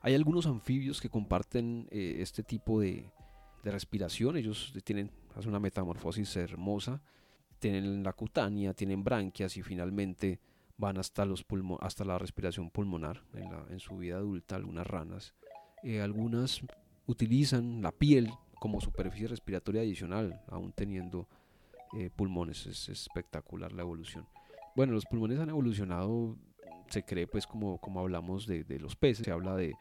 Hay 0.00 0.14
algunos 0.14 0.46
anfibios 0.46 1.00
que 1.00 1.10
comparten 1.10 1.88
eh, 1.90 2.16
este 2.20 2.42
tipo 2.42 2.80
de, 2.80 3.10
respiración. 3.64 4.36
Ellos 4.36 4.72
tienen, 4.84 5.10
hacen 5.34 5.48
una 5.48 5.58
metamorfosis 5.58 6.36
hermosa. 6.36 7.02
Tienen 7.58 8.04
la 8.04 8.12
cutánea, 8.12 8.74
tienen 8.74 9.02
branquias 9.02 9.56
y 9.56 9.62
finalmente 9.62 10.38
van 10.76 10.98
hasta, 10.98 11.24
los 11.24 11.44
hasta 11.80 12.04
la 12.04 12.16
respiración 12.16 12.70
pulmonar 12.70 13.24
en 13.68 13.80
su 13.80 13.96
vida 13.96 14.18
adulta, 14.18 14.54
algunas 14.54 14.86
ranas. 14.86 15.34
Eh, 15.82 16.00
algunas 16.00 16.60
utilizan 17.06 17.82
la 17.82 17.90
piel 17.90 18.30
como 18.58 18.80
superficie 18.80 19.28
respiratoria 19.28 19.82
adicional, 19.82 20.42
aún 20.48 20.72
teniendo 20.72 21.28
eh, 21.96 22.10
pulmones. 22.14 22.66
Es 22.66 22.88
espectacular 22.88 23.72
la 23.72 23.82
evolución. 23.82 24.26
Bueno, 24.74 24.92
los 24.92 25.06
pulmones 25.06 25.38
han 25.38 25.50
evolucionado, 25.50 26.36
se 26.90 27.02
cree 27.04 27.26
pues 27.26 27.46
como, 27.46 27.78
como 27.78 28.00
hablamos 28.00 28.46
de, 28.46 28.64
de 28.64 28.78
los 28.78 28.96
peces, 28.96 29.24
se 29.24 29.30
habla 29.30 29.56
de 29.56 29.74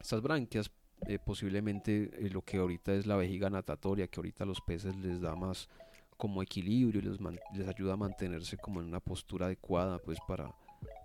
estas 0.00 0.20
branquias, 0.22 0.70
eh, 1.06 1.18
posiblemente 1.18 2.10
lo 2.30 2.42
que 2.42 2.56
ahorita 2.56 2.94
es 2.94 3.06
la 3.06 3.16
vejiga 3.16 3.50
natatoria, 3.50 4.06
que 4.08 4.20
ahorita 4.20 4.44
a 4.44 4.46
los 4.46 4.60
peces 4.60 4.96
les 4.96 5.20
da 5.20 5.36
más 5.36 5.68
como 6.16 6.42
equilibrio 6.42 7.00
y 7.00 7.04
les, 7.04 7.18
les 7.54 7.68
ayuda 7.68 7.94
a 7.94 7.96
mantenerse 7.96 8.56
como 8.56 8.80
en 8.80 8.86
una 8.86 9.00
postura 9.00 9.46
adecuada, 9.46 9.98
pues 9.98 10.18
para 10.26 10.54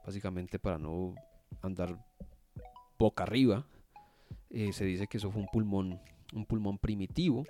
básicamente 0.06 0.60
para 0.60 0.78
no 0.78 1.16
andar 1.62 1.98
boca 2.98 3.24
arriba. 3.24 3.66
Eh, 4.50 4.74
se 4.74 4.86
dice 4.86 5.08
que 5.08 5.18
eso 5.18 5.32
fue 5.32 5.42
un 5.42 5.48
pulmón, 5.48 6.00
un 6.34 6.46
pulmón 6.46 6.78
primitivo. 6.78 7.46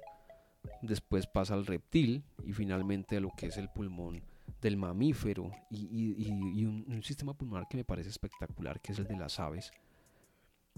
Después 0.82 1.28
pasa 1.28 1.54
al 1.54 1.66
reptil 1.66 2.24
y 2.46 2.54
finalmente 2.54 3.18
a 3.18 3.20
lo 3.20 3.32
que 3.36 3.48
es 3.48 3.58
el 3.58 3.70
pulmón 3.70 4.22
del 4.62 4.78
mamífero 4.78 5.52
y, 5.70 6.66
un, 6.66 7.02
sistema 7.04 7.34
pulmonar 7.34 7.68
que 7.70 7.78
me 7.78 7.86
parece 7.86 8.10
espectacular, 8.10 8.82
que 8.82 8.92
es 8.92 9.00
el 9.00 9.08
de 9.08 9.16
las 9.16 9.40
aves, 9.40 9.72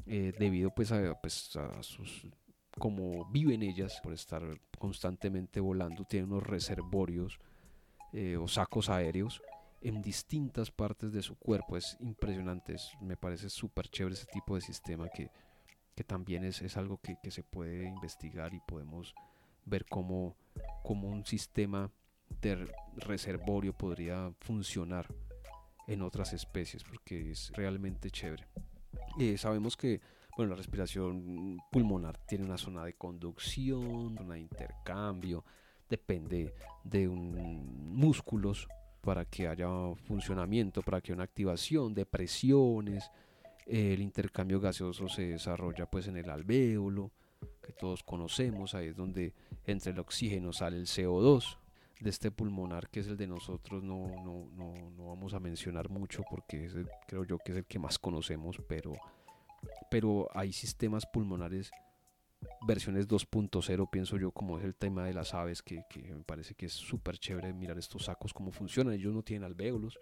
eh, 0.05 0.33
debido 0.37 0.69
pues 0.69 0.91
a, 0.91 1.19
pues 1.19 1.55
a 1.55 1.81
sus 1.81 2.27
como 2.77 3.25
viven 3.25 3.63
ellas 3.63 3.99
por 4.01 4.13
estar 4.13 4.43
constantemente 4.77 5.59
volando, 5.59 6.05
tienen 6.05 6.31
unos 6.31 6.43
reservorios 6.43 7.39
eh, 8.13 8.37
o 8.37 8.47
sacos 8.47 8.89
aéreos 8.89 9.41
en 9.81 10.01
distintas 10.01 10.71
partes 10.71 11.11
de 11.11 11.21
su 11.21 11.35
cuerpo. 11.35 11.77
Es 11.77 11.97
impresionante, 11.99 12.75
me 13.01 13.17
parece 13.17 13.49
súper 13.49 13.89
chévere 13.89 14.15
ese 14.15 14.25
tipo 14.27 14.55
de 14.55 14.61
sistema 14.61 15.09
que, 15.09 15.29
que 15.95 16.03
también 16.03 16.43
es, 16.43 16.61
es 16.61 16.77
algo 16.77 16.99
que, 17.01 17.17
que, 17.21 17.31
se 17.31 17.43
puede 17.43 17.85
investigar 17.85 18.53
y 18.53 18.59
podemos 18.61 19.13
ver 19.65 19.85
cómo, 19.85 20.35
cómo 20.83 21.09
un 21.09 21.25
sistema 21.25 21.91
de 22.41 22.67
reservorio 22.95 23.73
podría 23.73 24.33
funcionar 24.39 25.07
en 25.87 26.01
otras 26.01 26.33
especies, 26.33 26.83
porque 26.83 27.31
es 27.31 27.51
realmente 27.53 28.09
chévere. 28.09 28.47
Eh, 29.19 29.37
sabemos 29.37 29.75
que 29.75 29.99
bueno, 30.37 30.51
la 30.51 30.55
respiración 30.55 31.57
pulmonar 31.71 32.17
tiene 32.25 32.45
una 32.45 32.57
zona 32.57 32.85
de 32.85 32.93
conducción, 32.93 34.17
una 34.17 34.35
de 34.35 34.39
intercambio, 34.39 35.43
depende 35.89 36.53
de 36.83 37.07
un, 37.07 37.91
músculos 37.93 38.67
para 39.01 39.25
que 39.25 39.47
haya 39.47 39.67
funcionamiento, 40.05 40.81
para 40.81 41.01
que 41.01 41.11
haya 41.11 41.15
una 41.15 41.25
activación 41.25 41.93
de 41.93 42.05
presiones. 42.05 43.11
El 43.66 44.01
intercambio 44.01 44.59
gaseoso 44.59 45.07
se 45.07 45.28
desarrolla 45.28 45.86
pues 45.86 46.07
en 46.07 46.18
el 46.18 46.30
alvéolo, 46.30 47.12
que 47.62 47.72
todos 47.74 48.03
conocemos, 48.03 48.76
ahí 48.76 48.88
es 48.88 48.95
donde 48.95 49.34
entre 49.66 49.91
el 49.91 49.99
oxígeno 49.99 50.53
sale 50.53 50.78
el 50.78 50.86
CO2. 50.86 51.57
De 51.99 52.09
este 52.09 52.32
pulmonar 52.32 52.89
que 52.89 53.01
es 53.01 53.07
el 53.07 53.16
de 53.16 53.28
nosotros 53.28 53.84
no, 53.84 54.07
no, 54.24 54.47
no, 54.55 54.74
no 54.97 55.07
vamos 55.09 55.36
a 55.36 55.39
mencionar 55.39 55.88
mucho 55.89 56.24
porque 56.28 56.68
creo 57.07 57.24
yo 57.26 57.38
que 57.38 57.51
es 57.51 57.59
el 57.59 57.66
que 57.66 57.78
más 57.78 57.99
conocemos, 57.99 58.57
pero 58.68 58.93
pero 59.89 60.28
hay 60.34 60.51
sistemas 60.53 61.05
pulmonares 61.05 61.72
versiones 62.66 63.07
2.0, 63.07 63.89
pienso 63.89 64.18
yo, 64.18 64.32
como 64.32 64.57
es 64.57 64.66
el 64.66 64.76
tema 64.76 65.05
de 65.05 65.14
las 65.14 65.34
aves, 65.34 65.62
que, 65.62 65.84
me 66.09 66.24
parece 66.24 66.55
que 66.55 66.68
es 66.68 66.74
súper 66.74 67.18
chévere 67.18 67.53
mirar 67.53 67.78
estos 67.78 68.05
sacos, 68.05 68.34
cómo 68.34 68.51
funcionan. 68.51 68.93
Ellos 68.93 69.14
no 69.14 69.24
tienen 69.24 69.43
alvéolos, 69.43 69.99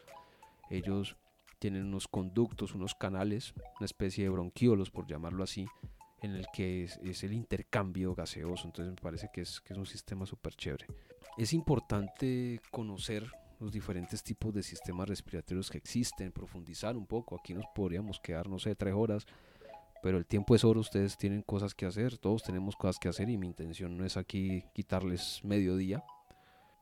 ellos 0.69 1.17
tienen 1.59 1.85
unos 1.85 2.07
conductos, 2.07 2.73
unos 2.73 2.95
canales, 2.95 3.53
una 3.79 3.85
especie 3.85 4.23
de 4.23 4.29
bronquiolos, 4.29 4.89
por 4.89 5.07
llamarlo 5.07 5.43
así, 5.43 5.67
en 6.21 6.31
el 6.31 6.47
que 6.53 6.83
es, 6.83 7.23
el 7.23 7.33
intercambio 7.33 8.15
gaseoso. 8.15 8.67
Entonces 8.67 8.93
me 8.93 9.01
parece 9.01 9.29
que 9.33 9.41
es, 9.41 9.61
que 9.61 9.73
es 9.73 9.79
un 9.79 9.85
sistema 9.85 10.25
súper 10.25 10.55
chévere. 10.55 10.87
Es 11.37 11.53
importante 11.53 12.61
conocer 12.71 13.31
los 13.59 13.71
diferentes 13.71 14.23
tipos 14.23 14.53
de 14.53 14.63
sistemas 14.63 15.07
respiratorios 15.07 15.69
que 15.69 15.77
existen, 15.77 16.31
profundizar 16.31 16.95
un 16.95 17.05
poco. 17.05 17.37
Aquí 17.37 17.53
nos 17.53 17.65
podríamos 17.75 18.19
quedar, 18.19 18.47
no 18.47 18.57
sé, 18.57 18.75
tres 18.75 18.93
horas 18.93 19.27
pero 20.01 20.17
el 20.17 20.25
tiempo 20.25 20.55
es 20.55 20.63
oro, 20.63 20.79
ustedes 20.79 21.17
tienen 21.17 21.41
cosas 21.41 21.73
que 21.73 21.85
hacer, 21.85 22.17
todos 22.17 22.43
tenemos 22.43 22.75
cosas 22.75 22.97
que 22.99 23.09
hacer 23.09 23.29
y 23.29 23.37
mi 23.37 23.47
intención 23.47 23.97
no 23.97 24.05
es 24.05 24.15
aquí 24.15 24.63
quitarles 24.73 25.41
mediodía. 25.43 26.03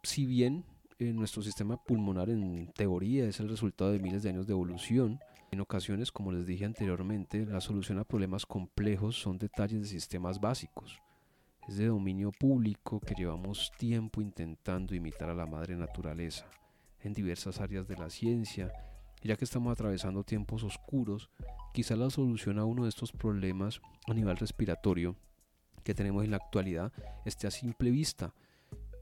Si 0.03 0.25
bien 0.25 0.65
eh, 0.99 1.13
nuestro 1.13 1.41
sistema 1.41 1.77
pulmonar 1.77 2.29
en 2.29 2.71
teoría 2.73 3.25
es 3.25 3.39
el 3.39 3.49
resultado 3.49 3.91
de 3.91 3.99
miles 3.99 4.23
de 4.23 4.29
años 4.29 4.47
de 4.47 4.53
evolución, 4.53 5.19
en 5.51 5.61
ocasiones, 5.61 6.11
como 6.11 6.31
les 6.31 6.45
dije 6.45 6.65
anteriormente, 6.65 7.45
la 7.45 7.61
solución 7.61 7.99
a 7.99 8.03
problemas 8.03 8.45
complejos 8.45 9.15
son 9.19 9.37
detalles 9.37 9.81
de 9.81 9.87
sistemas 9.87 10.41
básicos. 10.41 10.99
Es 11.67 11.77
de 11.77 11.87
dominio 11.87 12.31
público 12.31 12.99
que 12.99 13.15
llevamos 13.15 13.71
tiempo 13.77 14.21
intentando 14.21 14.93
imitar 14.93 15.29
a 15.29 15.35
la 15.35 15.45
madre 15.45 15.75
naturaleza 15.75 16.45
en 17.01 17.13
diversas 17.13 17.61
áreas 17.61 17.87
de 17.87 17.95
la 17.95 18.09
ciencia, 18.09 18.71
ya 19.23 19.35
que 19.37 19.45
estamos 19.45 19.71
atravesando 19.71 20.23
tiempos 20.23 20.63
oscuros, 20.63 21.29
quizá 21.73 21.95
la 21.95 22.09
solución 22.09 22.59
a 22.59 22.65
uno 22.65 22.83
de 22.83 22.89
estos 22.89 23.11
problemas 23.11 23.81
a 24.07 24.13
nivel 24.13 24.37
respiratorio 24.37 25.15
que 25.83 25.93
tenemos 25.93 26.25
en 26.25 26.31
la 26.31 26.37
actualidad 26.37 26.91
esté 27.23 27.47
a 27.47 27.51
simple 27.51 27.89
vista. 27.91 28.33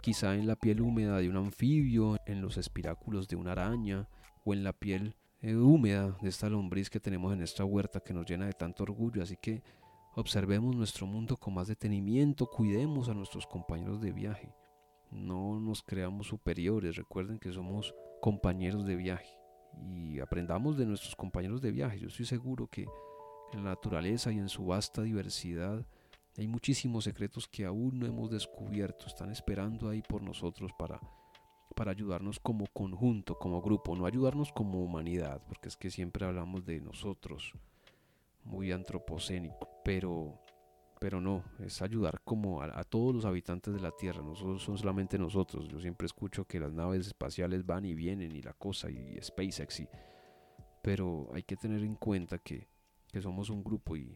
Quizá 0.06 0.36
en 0.36 0.45
la 0.45 0.56
piel 0.56 0.82
húmeda 0.82 1.18
de 1.18 1.28
un 1.28 1.36
anfibio, 1.36 2.18
en 2.28 2.39
los 2.39 2.58
espiráculos 2.58 3.28
de 3.28 3.38
una 3.38 3.53
araña 3.53 4.08
o 4.43 4.53
en 4.53 4.64
la 4.64 4.72
piel 4.72 5.16
eh, 5.41 5.56
húmeda 5.56 6.16
de 6.22 6.30
esta 6.30 6.47
lombriz 6.47 6.91
que 6.91 6.99
tenemos 6.99 7.34
en 7.34 7.41
esta 7.41 7.66
huerta 7.66 8.01
que 8.01 8.14
nos 8.14 8.28
llena 8.28 8.45
de 8.45 8.53
tanto 8.53 8.84
orgullo. 8.84 9.24
Así 9.24 9.36
que 9.36 9.64
observemos 10.14 10.76
nuestro 10.76 11.08
mundo 11.08 11.38
con 11.38 11.56
más 11.56 11.70
detenimiento, 11.70 12.45
cuidemos 12.45 13.10
a 13.10 13.16
nuestros 13.16 13.47
compañeros 13.47 13.99
de 13.99 14.12
viaje. 14.12 14.53
No 15.10 15.60
nos 15.60 15.82
creamos 15.82 16.28
superiores, 16.28 16.97
recuerden 16.97 17.39
que 17.39 17.51
somos 17.51 17.95
compañeros 18.22 18.86
de 18.86 18.97
viaje 18.97 19.39
y 19.89 20.20
aprendamos 20.20 20.78
de 20.78 20.86
nuestros 20.86 21.16
compañeros 21.16 21.64
de 21.64 21.72
viaje. 21.72 21.99
Yo 21.99 22.10
estoy 22.10 22.28
seguro 22.28 22.68
que 22.68 22.86
en 23.53 23.64
la 23.64 23.72
naturaleza 23.72 24.32
y 24.32 24.38
en 24.38 24.49
su 24.49 24.68
vasta 24.68 25.01
diversidad 25.01 25.84
hay 26.38 26.48
muchísimos 26.48 27.06
secretos 27.06 27.48
que 27.48 27.66
aún 27.66 28.00
no 28.00 28.06
hemos 28.06 28.30
descubierto, 28.30 29.08
están 29.08 29.32
esperando 29.32 29.90
ahí 29.90 30.02
por 30.02 30.22
nosotros 30.22 30.72
para, 30.78 31.00
para 31.76 31.92
ayudarnos 31.92 32.40
como 32.40 32.68
conjunto, 32.68 33.38
como 33.38 33.62
grupo, 33.62 33.96
no 33.96 34.06
ayudarnos 34.06 34.52
como 34.52 34.84
humanidad, 34.84 35.42
porque 35.48 35.70
es 35.70 35.78
que 35.78 35.90
siempre 35.90 36.26
hablamos 36.26 36.66
de 36.66 36.82
nosotros, 36.82 37.54
muy 38.44 38.72
antropocénico, 38.72 39.70
pero 39.84 40.40
pero 41.00 41.20
no, 41.22 41.44
es 41.60 41.82
ayudar 41.82 42.22
como 42.24 42.62
a, 42.62 42.84
todos 42.84 43.14
los 43.14 43.26
habitantes 43.26 43.74
de 43.74 43.80
la 43.80 43.92
Tierra, 43.92 44.24
no 44.24 44.34
son, 44.34 44.60
solamente 44.60 45.20
nosotros. 45.20 45.68
Yo 45.68 45.80
siempre 45.80 46.06
escucho 46.06 46.46
que 46.46 46.60
las 46.60 46.74
naves 46.74 47.06
espaciales 47.06 47.66
van 47.66 47.86
y 47.86 47.94
vienen 47.94 48.32
y 48.32 48.42
la 48.42 48.54
cosa 48.54 48.90
y 48.90 49.20
SpaceX, 49.22 49.82
y, 49.82 49.90
pero 50.82 51.30
hay 51.34 51.44
que 51.44 51.58
tener 51.58 51.84
en 51.84 51.96
cuenta 51.96 52.40
que, 52.40 52.68
que 53.12 53.22
somos 53.22 53.50
un 53.50 53.64
grupo 53.64 53.96
y, 53.96 54.16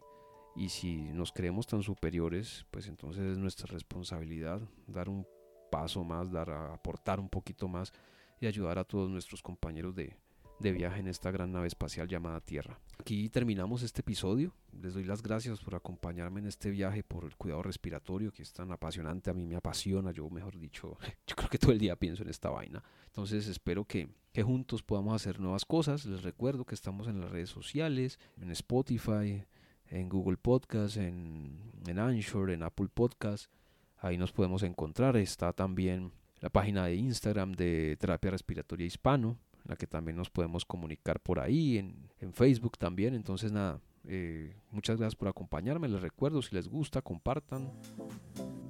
y 0.60 0.68
si 0.68 0.98
nos 1.14 1.32
creemos 1.32 1.68
tan 1.68 1.82
superiores, 1.84 2.66
pues 2.70 2.88
entonces 2.88 3.24
es 3.24 3.38
nuestra 3.38 3.66
responsabilidad 3.68 4.60
dar 4.88 5.08
un 5.08 5.26
paso 5.72 6.04
más, 6.04 6.30
dar 6.34 6.50
aportar 6.50 7.22
un 7.22 7.30
poquito 7.30 7.70
más 7.70 7.94
y 8.42 8.46
ayudar 8.46 8.78
a 8.78 8.84
todos 8.84 9.10
nuestros 9.10 9.42
compañeros 9.42 9.96
de, 9.96 10.18
de 10.60 10.72
viaje 10.74 11.00
en 11.00 11.08
esta 11.08 11.32
gran 11.32 11.54
nave 11.54 11.68
espacial 11.68 12.10
llamada 12.10 12.42
Tierra. 12.42 12.78
Aquí 13.00 13.30
terminamos 13.30 13.84
este 13.84 14.02
episodio. 14.02 14.54
Les 14.74 14.94
doy 14.94 15.06
las 15.06 15.24
gracias 15.24 15.62
por 15.62 15.76
acompañarme 15.76 16.42
en 16.42 16.48
este 16.48 16.70
viaje, 16.72 17.04
por 17.04 17.24
el 17.24 17.38
cuidado 17.38 17.64
respiratorio 17.64 18.34
que 18.34 18.44
es 18.44 18.52
tan 18.52 18.70
apasionante. 18.74 19.30
A 19.30 19.34
mí 19.34 19.48
me 19.48 19.56
apasiona, 19.56 20.12
yo 20.12 20.30
mejor 20.30 20.60
dicho, 20.60 20.98
yo 21.26 21.38
creo 21.38 21.50
que 21.50 21.58
todo 21.58 21.72
el 21.72 21.80
día 21.80 21.96
pienso 21.96 22.24
en 22.24 22.30
esta 22.30 22.50
vaina. 22.50 22.84
Entonces 23.06 23.48
espero 23.48 23.86
que 23.86 24.10
juntos 24.44 24.84
podamos 24.84 25.14
hacer 25.16 25.40
nuevas 25.40 25.64
cosas. 25.64 26.06
Les 26.06 26.22
recuerdo 26.22 26.66
que 26.66 26.76
estamos 26.76 27.08
en 27.08 27.22
las 27.22 27.32
redes 27.32 27.50
sociales, 27.50 28.20
en 28.42 28.52
Spotify, 28.52 29.46
en 29.90 30.10
Google 30.10 30.38
Podcast, 30.38 30.98
en, 30.98 31.72
en 31.88 32.00
Anchor, 32.00 32.52
en 32.52 32.64
Apple 32.64 32.90
Podcast. 32.94 33.52
Ahí 33.98 34.18
nos 34.18 34.32
podemos 34.32 34.64
encontrar. 34.64 35.18
Está 35.18 35.54
también 35.54 36.12
la 36.40 36.50
página 36.50 36.86
de 36.86 36.96
Instagram 36.96 37.54
de 37.54 37.98
Terapia 38.00 38.32
Respiratoria 38.32 38.86
Hispano 38.86 39.38
la 39.66 39.76
que 39.76 39.88
también 39.88 40.18
nos 40.18 40.30
podemos 40.30 40.66
comunicar 40.66 41.20
por 41.20 41.40
ahí, 41.40 41.78
en, 41.78 42.10
en 42.20 42.34
Facebook 42.34 42.78
también. 42.78 43.14
Entonces 43.14 43.52
nada, 43.52 43.80
eh, 44.06 44.56
muchas 44.72 44.98
gracias 44.98 45.16
por 45.16 45.28
acompañarme. 45.28 45.88
Les 45.88 46.02
recuerdo, 46.02 46.42
si 46.42 46.56
les 46.56 46.68
gusta, 46.68 47.02
compartan, 47.02 47.72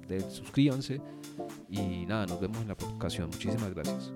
de, 0.06 0.20
suscríbanse 0.20 1.00
y 1.68 2.06
nada, 2.06 2.26
nos 2.26 2.40
vemos 2.40 2.60
en 2.60 2.68
la 2.68 2.74
ocasión. 2.74 3.30
Muchísimas 3.30 3.72
gracias. 3.72 4.12